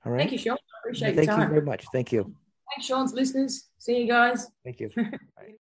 All 0.03 0.11
right. 0.11 0.19
Thank 0.19 0.31
you, 0.31 0.39
Sean. 0.39 0.53
I 0.57 0.79
appreciate 0.83 1.15
Thank 1.15 1.27
your 1.27 1.39
you 1.41 1.47
very 1.47 1.61
much. 1.61 1.85
Thank 1.93 2.11
you. 2.11 2.35
Thanks, 2.75 2.87
Sean's 2.87 3.13
listeners. 3.13 3.69
See 3.77 4.01
you 4.01 4.07
guys. 4.07 4.47
Thank 4.65 4.79
you. 4.79 4.89